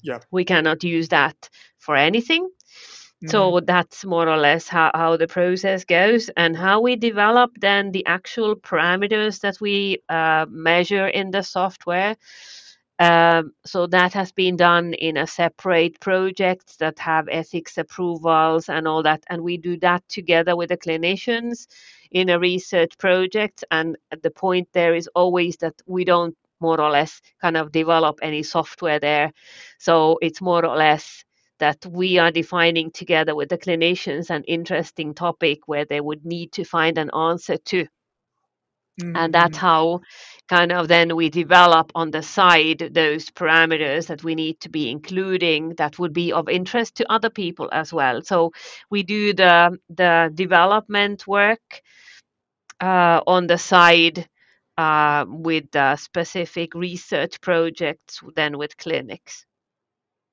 [0.00, 1.50] yeah we cannot use that
[1.80, 2.48] for anything
[3.26, 3.64] so mm-hmm.
[3.64, 6.30] that's more or less how, how the process goes.
[6.36, 12.16] And how we develop then the actual parameters that we uh, measure in the software
[13.02, 18.86] um, so that has been done in a separate project that have ethics approvals and
[18.86, 19.24] all that.
[19.28, 21.66] And we do that together with the clinicians
[22.12, 23.64] in a research project.
[23.72, 28.20] And the point there is always that we don't more or less kind of develop
[28.22, 29.32] any software there.
[29.78, 31.24] So it's more or less
[31.62, 36.50] that we are defining together with the clinicians an interesting topic where they would need
[36.50, 37.84] to find an answer to.
[39.00, 39.14] Mm-hmm.
[39.14, 40.00] And that's how
[40.48, 44.90] kind of then we develop on the side those parameters that we need to be
[44.90, 48.22] including that would be of interest to other people as well.
[48.22, 48.50] So
[48.90, 51.80] we do the the development work
[52.80, 54.28] uh, on the side
[54.76, 59.46] uh, with the specific research projects then with clinics.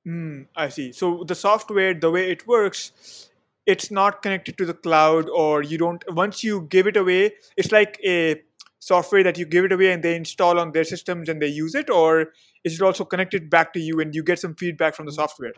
[0.09, 0.91] Mm, I see.
[0.91, 3.29] So the software, the way it works,
[3.67, 6.03] it's not connected to the cloud, or you don't.
[6.11, 8.41] Once you give it away, it's like a
[8.79, 11.75] software that you give it away and they install on their systems and they use
[11.75, 12.33] it, or
[12.63, 15.53] is it also connected back to you and you get some feedback from the software?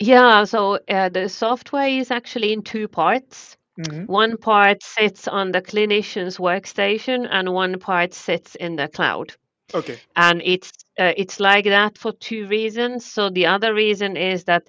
[0.00, 0.44] Yeah.
[0.44, 3.56] So uh, the software is actually in two parts.
[3.78, 4.06] Mm-hmm.
[4.06, 9.34] One part sits on the clinician's workstation, and one part sits in the cloud.
[9.72, 9.98] Okay.
[10.16, 13.06] And it's uh, it's like that for two reasons.
[13.06, 14.68] So the other reason is that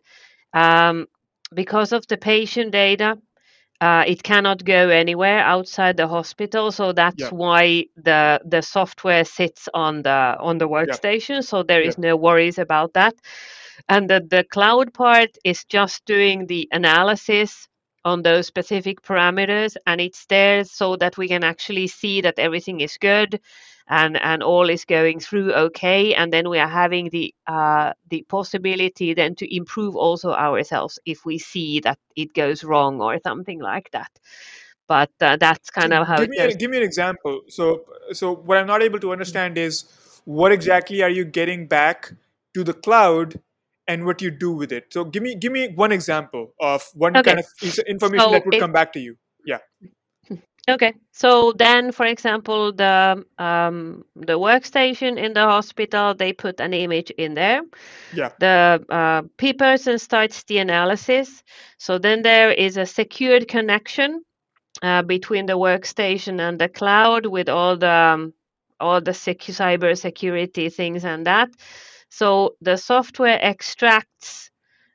[0.53, 1.07] um,
[1.53, 3.17] because of the patient data,
[3.81, 6.71] uh, it cannot go anywhere outside the hospital.
[6.71, 7.29] So that's yeah.
[7.29, 11.35] why the the software sits on the on the workstation.
[11.35, 11.41] Yeah.
[11.41, 12.09] So there is yeah.
[12.09, 13.15] no worries about that.
[13.89, 17.67] And the, the cloud part is just doing the analysis
[18.05, 22.79] on those specific parameters and it's there so that we can actually see that everything
[22.81, 23.39] is good
[23.87, 28.23] and and all is going through okay and then we are having the uh, the
[28.29, 33.59] possibility then to improve also ourselves if we see that it goes wrong or something
[33.59, 34.11] like that.
[34.87, 37.41] But uh, that's kind of how give me, a, give me an example.
[37.47, 39.85] So so what i'm not able to understand is
[40.25, 42.11] what exactly are you getting back
[42.53, 43.39] to the cloud
[43.87, 44.93] and what you do with it?
[44.93, 47.35] So give me give me one example of one okay.
[47.35, 49.17] kind of information so that would it, come back to you.
[49.45, 49.59] Yeah
[50.69, 56.73] Okay, so then, for example, the um, the workstation in the hospital, they put an
[56.73, 57.61] image in there.
[58.13, 58.29] Yeah.
[58.39, 61.43] The uh, P person starts the analysis.
[61.79, 64.23] So then there is a secured connection
[64.83, 68.33] uh, between the workstation and the cloud with all the um,
[68.79, 71.49] all the secu- cyber security things and that.
[72.09, 74.50] So the software extracts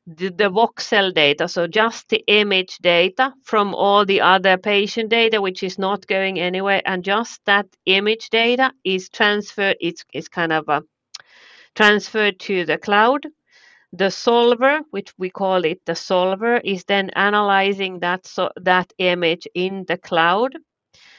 [0.06, 5.40] the, the voxel data, so just the image data from all the other patient data,
[5.40, 9.76] which is not going anywhere, and just that image data is transferred.
[9.80, 10.80] It's, it's kind of a, uh,
[11.74, 13.26] transferred to the cloud.
[13.92, 19.48] The solver, which we call it the solver, is then analyzing that so, that image
[19.54, 20.56] in the cloud.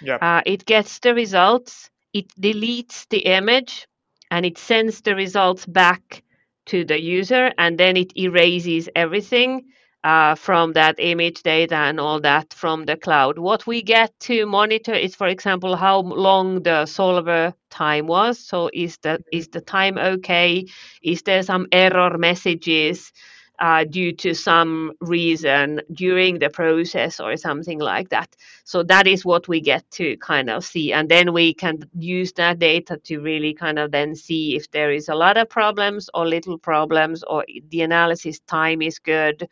[0.02, 0.16] Yeah.
[0.16, 1.90] Uh, it gets the results.
[2.14, 3.88] It deletes the image,
[4.32, 6.24] and it sends the results back
[6.68, 9.66] to the user and then it erases everything
[10.04, 13.40] uh, from that image data and all that from the cloud.
[13.40, 18.40] What we get to monitor is, for example, how long the solver time was.
[18.40, 20.68] So is the is the time okay?
[21.04, 23.12] Is there some error messages?
[23.60, 28.36] Uh, due to some reason during the process or something like that.
[28.64, 30.94] So that is what we get to kind of see.
[30.94, 34.92] And then we can use that data to really kind of then see if there
[34.92, 39.48] is a lot of problems or little problems or the analysis time is good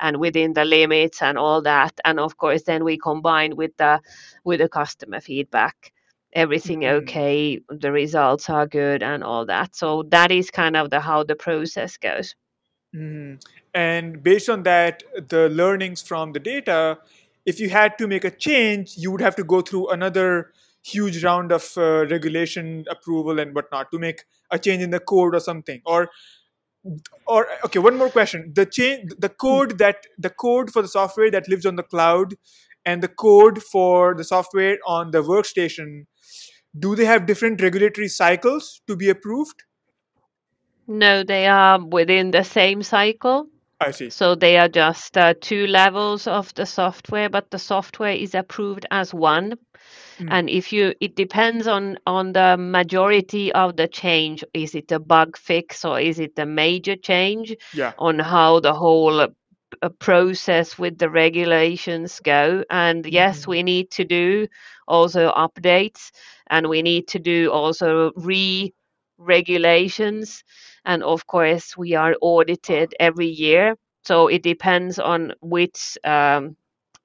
[0.00, 1.98] and within the limits and all that.
[2.04, 4.00] And of course, then we combine with the
[4.44, 5.92] with the customer feedback
[6.32, 6.96] everything mm-hmm.
[6.98, 11.22] okay the results are good and all that so that is kind of the how
[11.22, 12.34] the process goes
[12.96, 13.34] Mm-hmm.
[13.74, 16.98] And based on that, the learnings from the data,
[17.44, 21.22] if you had to make a change, you would have to go through another huge
[21.22, 25.40] round of uh, regulation approval and whatnot to make a change in the code or
[25.40, 25.82] something.
[25.84, 26.08] Or
[27.26, 31.30] or okay one more question the change the code that the code for the software
[31.30, 32.34] that lives on the cloud
[32.84, 36.06] and the code for the software on the workstation
[36.78, 39.64] do they have different regulatory cycles to be approved
[40.86, 43.46] No, they are within the same cycle.
[43.80, 48.12] i see So they are just uh, two levels of the software, but the software
[48.12, 49.54] is approved as one.
[50.20, 50.28] Mm.
[50.30, 54.44] And if you, it depends on on the majority of the change.
[54.54, 57.54] Is it a bug fix or is it a major change?
[57.72, 59.28] yeah On how the whole uh,
[59.98, 62.64] process with the regulations go.
[62.70, 63.46] And yes, Mhm.
[63.46, 64.46] we need to do
[64.86, 66.10] also updates,
[66.50, 70.44] and we need to do also re-regulations.
[70.86, 73.76] And of course, we are audited every year.
[74.04, 76.56] So it depends on which um,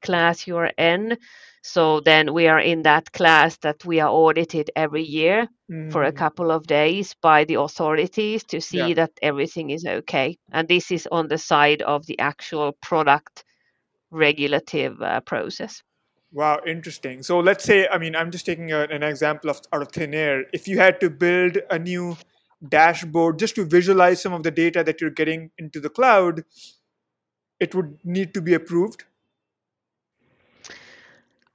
[0.01, 1.17] class you're in.
[1.63, 5.47] So then we are in that class that we are audited every year
[5.89, 6.17] for a Mhm.
[6.17, 8.95] couple of days by the authorities to see Yeah.
[8.95, 10.37] that everything is okay.
[10.51, 13.43] And this is on the side of the actual product
[14.11, 15.83] regulative uh, process.
[16.31, 17.23] Wow, interesting.
[17.23, 20.13] So let's say, I mean, I'm just taking a, an example of out of thin
[20.13, 20.45] air.
[20.53, 22.17] If you had to build a new
[22.67, 26.43] dashboard just to visualize some of the data that you're getting into the cloud,
[27.59, 29.05] it would need to be approved.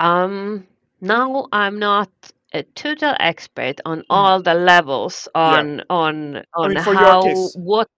[0.00, 0.66] Um,
[1.00, 2.10] now I'm not
[2.52, 5.60] a total expert on all the levels Yeah.
[5.60, 7.88] on on I on mean, how what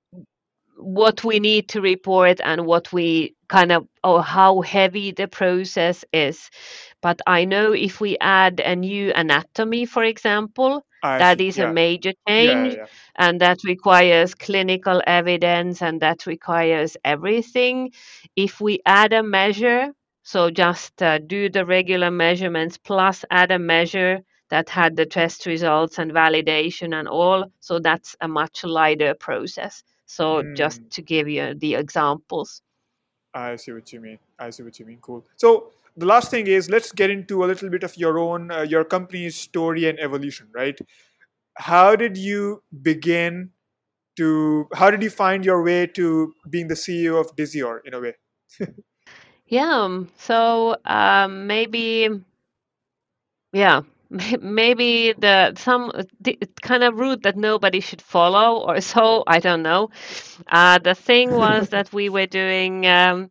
[0.79, 6.05] what we need to report and what we kind of or how heavy the process
[6.13, 6.51] is.
[7.03, 11.41] But I know if we add a new anatomy, for example, I that see.
[11.41, 11.69] is a Yeah.
[11.69, 12.87] major Yeah, change yeah.
[13.17, 17.93] and that requires clinical evidence and that requires everything.
[18.37, 23.59] If we add a measure, so just uh, do the regular measurements plus add a
[23.59, 24.21] measure
[24.51, 29.83] that had the test results and validation and all, so that's a much lighter process.
[30.09, 32.63] So just Mm, to give you the examples.
[33.35, 34.19] I see what you mean.
[34.39, 34.99] I see what you mean.
[35.03, 35.27] Cool.
[35.37, 38.63] So the last thing is let's get into a little bit of your own, uh,
[38.63, 40.79] your company's story and evolution, right?
[41.59, 43.51] How did you begin
[44.17, 48.01] to, how did you find your way to being the CEO of Disior in a
[48.01, 48.15] way?
[49.47, 52.09] Yeah, um, so um, maybe
[53.53, 53.83] yeah
[54.41, 59.63] maybe the some the kind of route that nobody should follow or so i don't
[59.63, 59.91] know.
[60.51, 63.31] Uh, the thing was that we were doing um,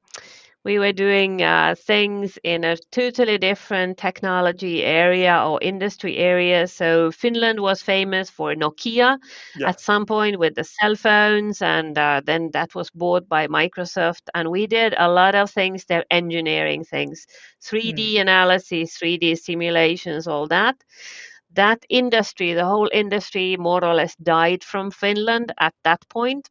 [0.68, 7.11] we were doing uh, things in a totally different technology area or industry area so
[7.11, 9.18] finland was famous for nokia
[9.55, 9.72] Yeah.
[9.72, 14.24] at some point with the cell phones and uh, then that was bought by microsoft
[14.36, 17.26] and we did a lot of things there engineering things
[17.84, 20.76] Mm, 3D analysis, 3D simulations, all that.
[21.53, 26.49] That industry, the whole industry more or less died from Finland at that point.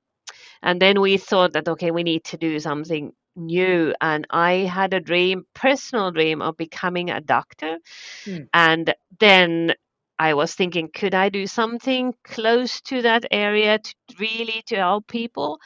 [0.62, 3.94] And then we thought that, okay, we need to do something new.
[4.00, 7.78] And I had a dream, personal dream of becoming a doctor.
[8.26, 9.74] mm, And then
[10.18, 15.06] I was thinking, could I do something close to that area to really to help
[15.08, 15.58] people?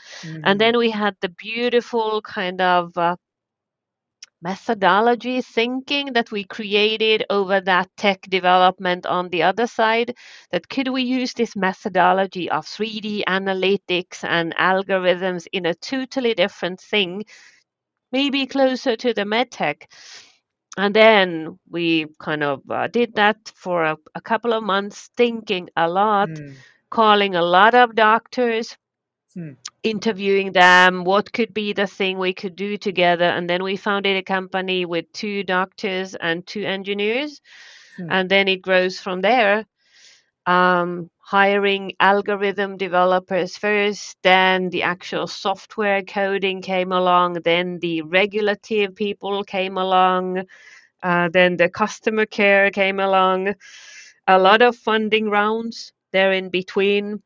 [0.42, 3.16] And mhm, then we had the beautiful kind of uh,
[4.42, 10.14] methodology thinking that we created over that tech development on the other side
[10.50, 16.80] that could we use this methodology of 3D analytics and algorithms in a totally different
[16.80, 17.24] thing
[18.12, 19.84] maybe closer to the medtech.
[20.76, 25.68] And then we kind of uh, did that for a, a couple of months thinking
[25.76, 26.54] a lot mm,
[26.90, 28.76] calling a lot of doctors
[29.36, 33.24] mm, interviewing them what could be the thing we could do together.
[33.24, 37.40] And then we founded a company with two doctors and two engineers.
[37.98, 39.66] Mm, and then it grows from there.
[40.46, 48.94] Um, hiring algorithm developers first then the actual software coding came along then the regulative
[48.96, 50.38] people came along
[51.02, 53.54] uh, then the customer care came along.
[54.28, 57.22] A lot of funding rounds there in between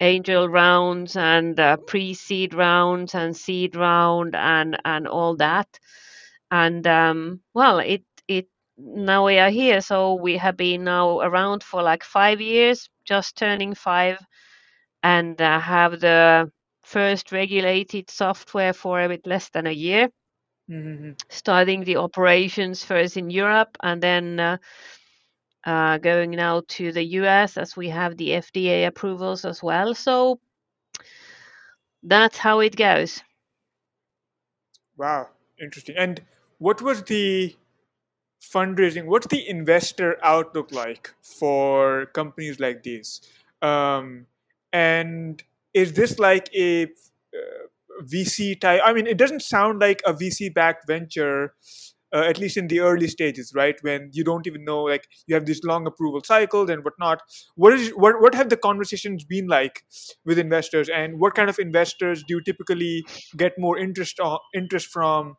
[0.00, 5.68] angel rounds and uh, pre-seed rounds and seed round and and all that.
[6.50, 8.48] And um, well it it
[8.78, 13.36] now we are here so we have been now around for like five years just
[13.36, 14.18] turning five
[15.02, 16.50] and uh, have the
[16.82, 20.08] first regulated software for a bit less than a year.
[20.68, 24.56] Mhm, starting the operations first in europe and then uh,
[25.64, 29.94] uh, going now to the us as we have the fda approvals as well.
[29.94, 30.40] So
[32.02, 33.22] that's how it goes.
[34.96, 35.28] Wow,
[35.60, 35.96] interesting.
[35.96, 36.22] And
[36.58, 37.56] what was the
[38.52, 39.06] fundraising?
[39.06, 43.20] What's the investor outlook like for companies like these?
[43.62, 44.26] Um,
[44.72, 45.42] and
[45.74, 46.88] is this like a uh,
[48.02, 48.80] VC type?
[48.84, 51.54] I mean, it doesn't sound like a VC backed venture.
[52.14, 55.34] Uh, at least in the early stages, right when you don't even know, like you
[55.34, 57.20] have these long approval cycles and whatnot.
[57.56, 58.20] What is what?
[58.20, 59.82] What have the conversations been like
[60.24, 63.04] with investors, and what kind of investors do you typically
[63.36, 65.36] get more interest on, interest from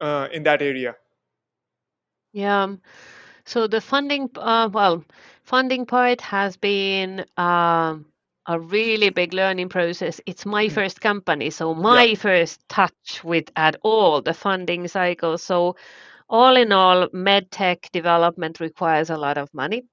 [0.00, 0.94] uh, in that area?
[2.34, 2.76] Yeah.
[3.46, 5.04] So the funding, uh, well,
[5.44, 8.06] funding part has been um,
[8.46, 10.20] a really big learning process.
[10.26, 10.70] It's my Mm.
[10.70, 12.04] first company, so Yeah.
[12.04, 15.38] my first touch with at all the funding cycle.
[15.38, 15.76] So
[16.28, 19.84] all in all, medtech development requires a lot of money.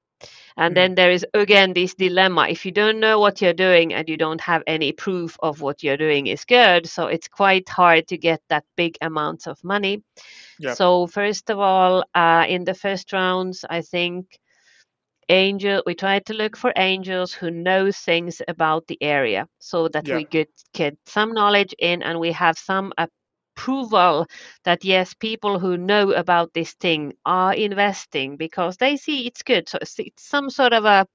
[0.58, 0.76] And Mhm.
[0.76, 2.48] then there is again this dilemma.
[2.50, 5.84] If you don't know what you're doing and you don't have any proof of what
[5.84, 10.04] you're doing is good, so it's quite hard to get that big amounts of money.
[10.58, 10.76] Yeah.
[10.76, 14.26] So first of all, uh, in the first rounds, I think
[15.30, 20.10] angel we tried to look for angels who know things about the area so that
[20.10, 20.12] Yeah.
[20.12, 22.92] we get get some knowledge in and we have some
[23.62, 24.28] approval
[24.64, 29.70] that yes people who know about this thing are investing because they see it's good.
[29.70, 31.06] So it's, it's some sort of a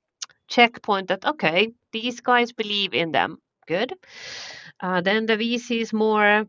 [0.48, 3.38] checkpoint that okay these guys believe in them.
[3.66, 3.94] Good.
[4.80, 6.44] Uh, then the vc is more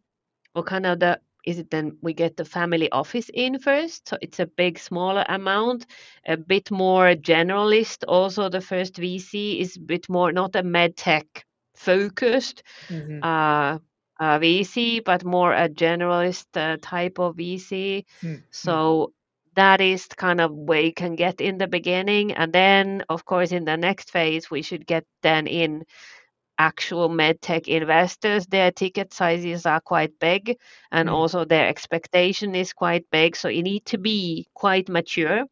[0.56, 4.08] or kind of the is it then we get the family office in first?
[4.10, 5.86] So it's a big smaller amount
[6.28, 8.04] a bit more generalist.
[8.08, 11.46] Also the first vc is a bit more not a med tech
[11.76, 12.64] focused.
[12.90, 13.24] Mhm.
[13.24, 13.80] uh,
[14.20, 18.36] uh, vc but more a generalist uh, type of vc Hmm.
[18.64, 18.78] Hmm.
[18.90, 19.12] so
[19.56, 23.52] that is kind of where you can get in the beginning and then of course
[23.52, 25.84] in the next phase we should get then in
[26.60, 30.58] actual medtech investors their ticket sizes are quite big
[30.92, 31.10] and Mm.
[31.10, 35.44] also their expectation is quite big so you need to be quite mature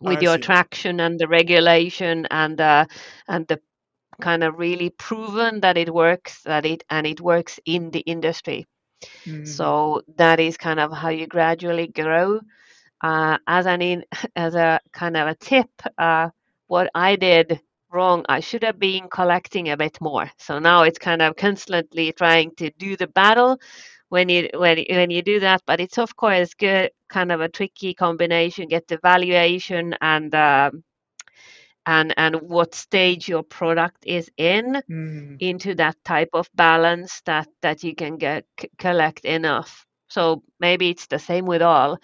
[0.00, 0.38] with I your see.
[0.38, 2.86] traction and the regulation and uh,
[3.28, 3.60] and the
[4.20, 8.66] kind of really proven that it works that it and it works in the industry.
[9.26, 9.44] Mhm.
[9.44, 12.40] so that is kind of how you gradually grow.
[13.02, 14.04] Uh, as an in,
[14.36, 16.28] as a kind of a tip uh,
[16.66, 17.60] what i did
[17.90, 20.30] wrong i should have been collecting a bit more.
[20.38, 23.58] So now it's kind of constantly trying to do the battle
[24.08, 27.48] when you when, when you do that but it's of course good kind of a
[27.48, 30.82] tricky combination get the valuation and um,
[31.90, 35.40] and and what stage your product is in Mhm.
[35.40, 40.90] into that type of balance that that you can get c- collect enough so maybe
[40.90, 41.98] it's the same with all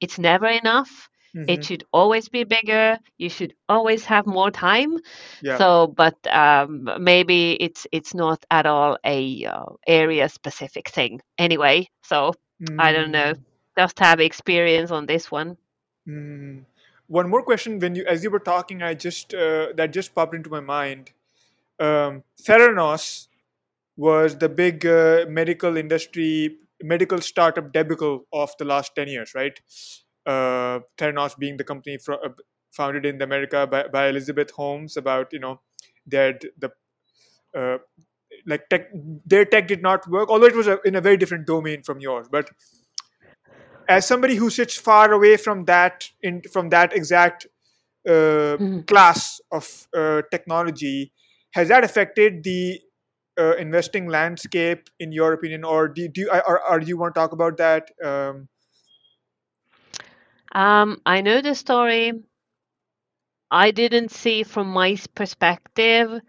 [0.00, 1.08] it's never enough
[1.46, 1.64] it Mhm.
[1.64, 4.98] should always be bigger you should always have more time
[5.40, 5.60] Yeah.
[5.60, 11.86] so but um, maybe it's it's not at all a uh, area specific thing anyway
[12.02, 12.32] so
[12.78, 13.44] i don't know Mm.
[13.78, 15.56] just have experience on this one
[16.06, 16.64] Mm.
[17.10, 17.78] One more question.
[17.80, 21.12] When you, as you were talking, I just uh, that just popped into my mind.
[21.80, 23.28] Um, Theranos
[23.96, 29.60] was the big uh, medical industry, medical startup debacle of the last ten years, right?
[30.26, 32.30] Uh, Theranos being the company fro- uh,
[32.72, 34.96] founded in America by, by Elizabeth Holmes.
[34.96, 35.60] About you know,
[36.06, 36.72] their the
[37.56, 37.78] uh,
[38.46, 38.88] like tech,
[39.26, 42.00] their tech did not work, although it was a, in a very different domain from
[42.00, 42.50] yours, but
[43.90, 47.46] as somebody who sits far away from that in from that exact
[48.08, 48.86] uh, Mhm.
[48.86, 51.12] class of uh, technology
[51.52, 52.80] has that affected the
[53.38, 55.64] uh, investing landscape in your opinion?
[55.64, 57.90] Or do, do you or, or do you want to talk about that?
[58.04, 58.48] Um,
[60.52, 62.12] um, i know the story.
[63.52, 66.20] I didn't see from my perspective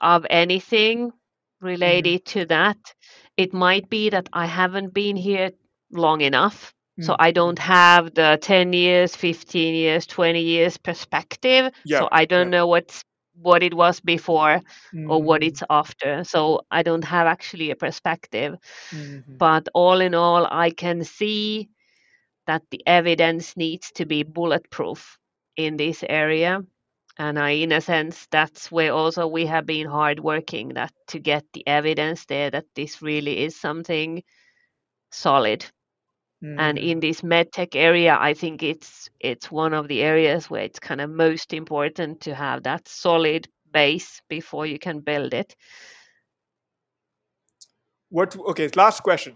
[0.00, 1.12] of anything
[1.60, 2.78] related to that.
[3.36, 5.52] It might be that i haven't been here
[5.92, 11.70] long enough so Mm, i don't have the 10 years 15 years 20 years perspective.
[11.84, 12.50] Yeah so i don't yeah.
[12.50, 13.04] know what's
[13.34, 14.60] what it was before
[15.04, 16.24] or what Mhm, it's after.
[16.24, 18.56] So i don't have actually a perspective.
[18.92, 21.68] Mhm, but all in all i can see
[22.46, 25.18] that the evidence needs to be bulletproof
[25.56, 26.60] in this area.
[27.18, 31.18] And I, in a sense that's where also we have been hard working that to
[31.20, 34.22] get the evidence there that this really is something
[35.10, 35.64] solid
[36.42, 36.90] and mhm.
[36.90, 41.00] in this medtech area i think it's it's one of the areas where it's kind
[41.00, 45.56] of most important to have that solid base before you can build it.
[48.10, 49.34] What okay last question.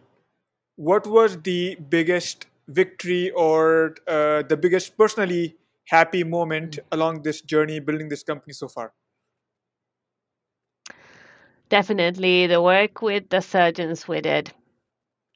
[0.77, 5.57] What was the biggest victory or uh, the biggest personally
[5.87, 8.93] happy moment along this journey building this company so far?
[11.69, 14.53] Definitely the work with the surgeons we did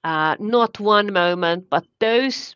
[0.04, 2.54] uh, not one moment but those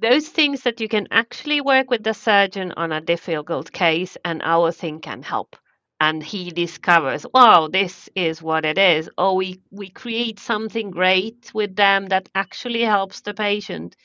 [0.00, 4.40] those things that you can actually work with the surgeon on a difficult case and
[4.44, 5.56] our thing can help.
[6.00, 9.10] And he discovers wow this is what it is.
[9.18, 13.96] Or we we create something great with them that actually helps the patient.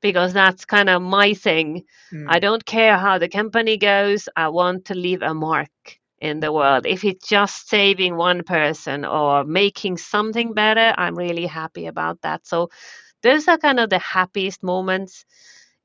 [0.00, 1.84] Because that's kind of my thing.
[2.12, 2.26] Mm.
[2.28, 6.52] i don't care how the company goes i want to leave a mark in the
[6.52, 12.20] world if it's just saving one person or making something better i'm really happy about
[12.22, 12.68] that so
[13.22, 15.24] those are kind of the happiest moments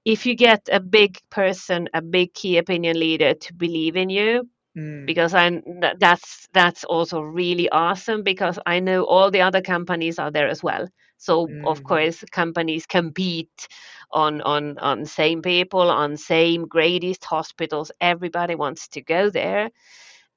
[0.05, 4.47] if you get a big person a big key opinion leader to believe in you
[4.76, 5.05] Mm.
[5.05, 5.61] because I
[5.99, 10.64] that's that's also really awesome because I know all the other companies are there as
[10.64, 10.88] well.
[11.18, 11.64] So mm.
[11.64, 13.68] of course companies compete
[14.11, 17.91] on on on same people on same greatest hospitals.
[18.01, 19.69] Everybody wants to go there,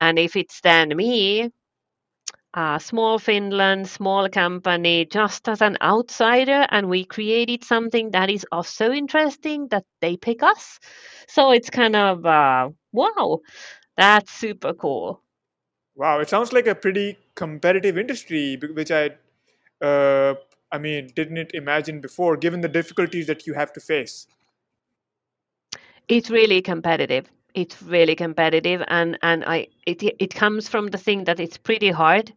[0.00, 1.50] and if it's then me,
[2.54, 8.46] uh, small Finland, small company, just as an outsider, and we created something that is
[8.50, 10.78] also interesting that they pick us.
[11.28, 13.40] So it's kind of uh, wow.
[13.96, 15.22] That's super cool.
[15.94, 19.12] Wow, it sounds like a pretty competitive industry, which I,
[19.80, 20.34] uh,
[20.70, 24.26] I mean, didn't imagine before, given the difficulties that you have to face.
[26.08, 27.30] It's really competitive.
[27.56, 31.90] It's really competitive, and and I it it comes from the thing that it's pretty
[31.90, 32.32] hard.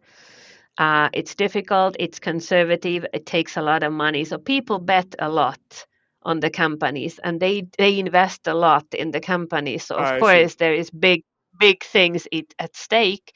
[0.78, 1.96] Uh, it's difficult.
[2.00, 3.06] It's conservative.
[3.14, 5.86] It takes a lot of money, so people bet a lot
[6.24, 9.86] on the companies, and they they invest a lot in the companies.
[9.86, 10.56] So of I course see.
[10.56, 11.24] there is big
[11.60, 13.34] big things it, at stake.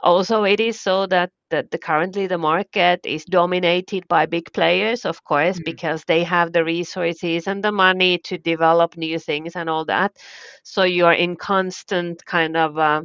[0.00, 5.04] Also, it is so that, that the, currently the market is dominated by big players,
[5.04, 5.64] of course, mm-hmm.
[5.64, 10.16] because they have the resources and the money to develop new things and all that.
[10.62, 13.02] So you are in constant kind of, uh,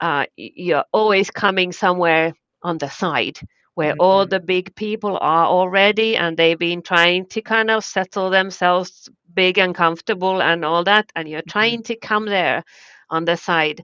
[0.00, 3.38] uh, you're always coming somewhere on the side
[3.74, 4.00] where mm-hmm.
[4.00, 9.08] all the big people are already and they've been trying to kind of settle themselves
[9.34, 11.50] big and comfortable and all that and you're mm-hmm.
[11.50, 12.62] trying to come there
[13.10, 13.82] on the side.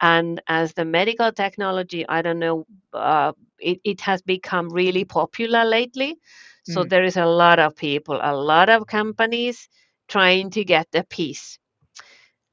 [0.00, 5.64] And as the medical technology, I don't know, uh, it, it has become really popular
[5.64, 6.18] lately.
[6.64, 6.88] So mm.
[6.88, 9.68] there is a lot of people, a lot of companies
[10.08, 11.58] trying to get the piece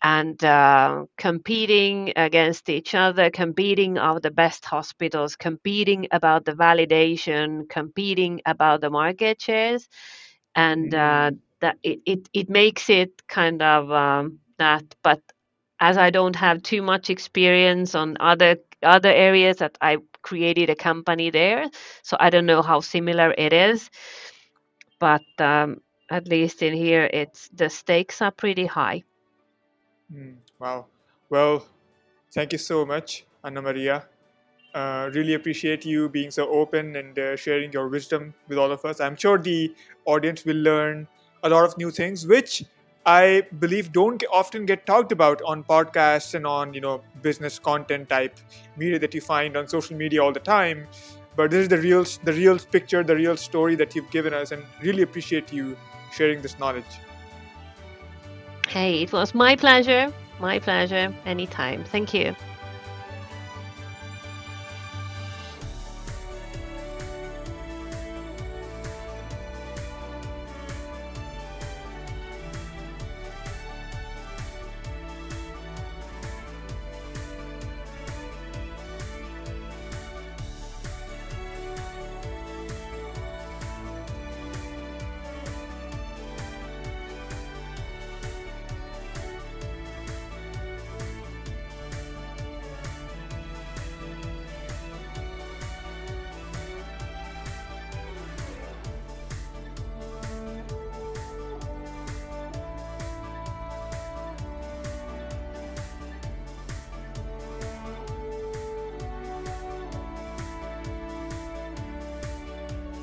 [0.03, 7.67] and uh, competing against each other, competing of the best hospitals, competing about the validation,
[7.69, 9.89] competing about the market shares,
[10.55, 11.39] and uh, mm.
[11.61, 14.83] that it, it, it makes it kind of um, that.
[15.01, 15.21] But
[15.79, 20.75] as I don't have too much experience on other other areas that I created a
[20.75, 21.69] company there,
[22.03, 23.89] so I don't know how similar it is.
[24.99, 29.03] But um, at least in here, it's the stakes are pretty high.
[30.13, 30.85] Mm, wow.
[31.29, 31.65] Well,
[32.33, 34.05] thank you so much, Anna Maria.
[34.73, 38.83] Uh, really appreciate you being so open and uh, sharing your wisdom with all of
[38.85, 38.99] us.
[38.99, 39.73] I'm sure the
[40.05, 41.07] audience will learn
[41.43, 42.63] a lot of new things, which
[43.07, 48.09] I believe don't often get talked about on podcasts and on you know business content
[48.09, 48.37] type
[48.75, 50.85] media that you find on social media all the time.
[51.37, 54.51] But this is the real the real picture, the real story that you've given us,
[54.51, 55.77] and really appreciate you
[56.11, 56.99] sharing this knowledge.
[58.67, 60.11] Hey, it was my pleasure.
[60.41, 61.13] My pleasure.
[61.25, 61.85] Anytime.
[61.85, 62.35] Thank you.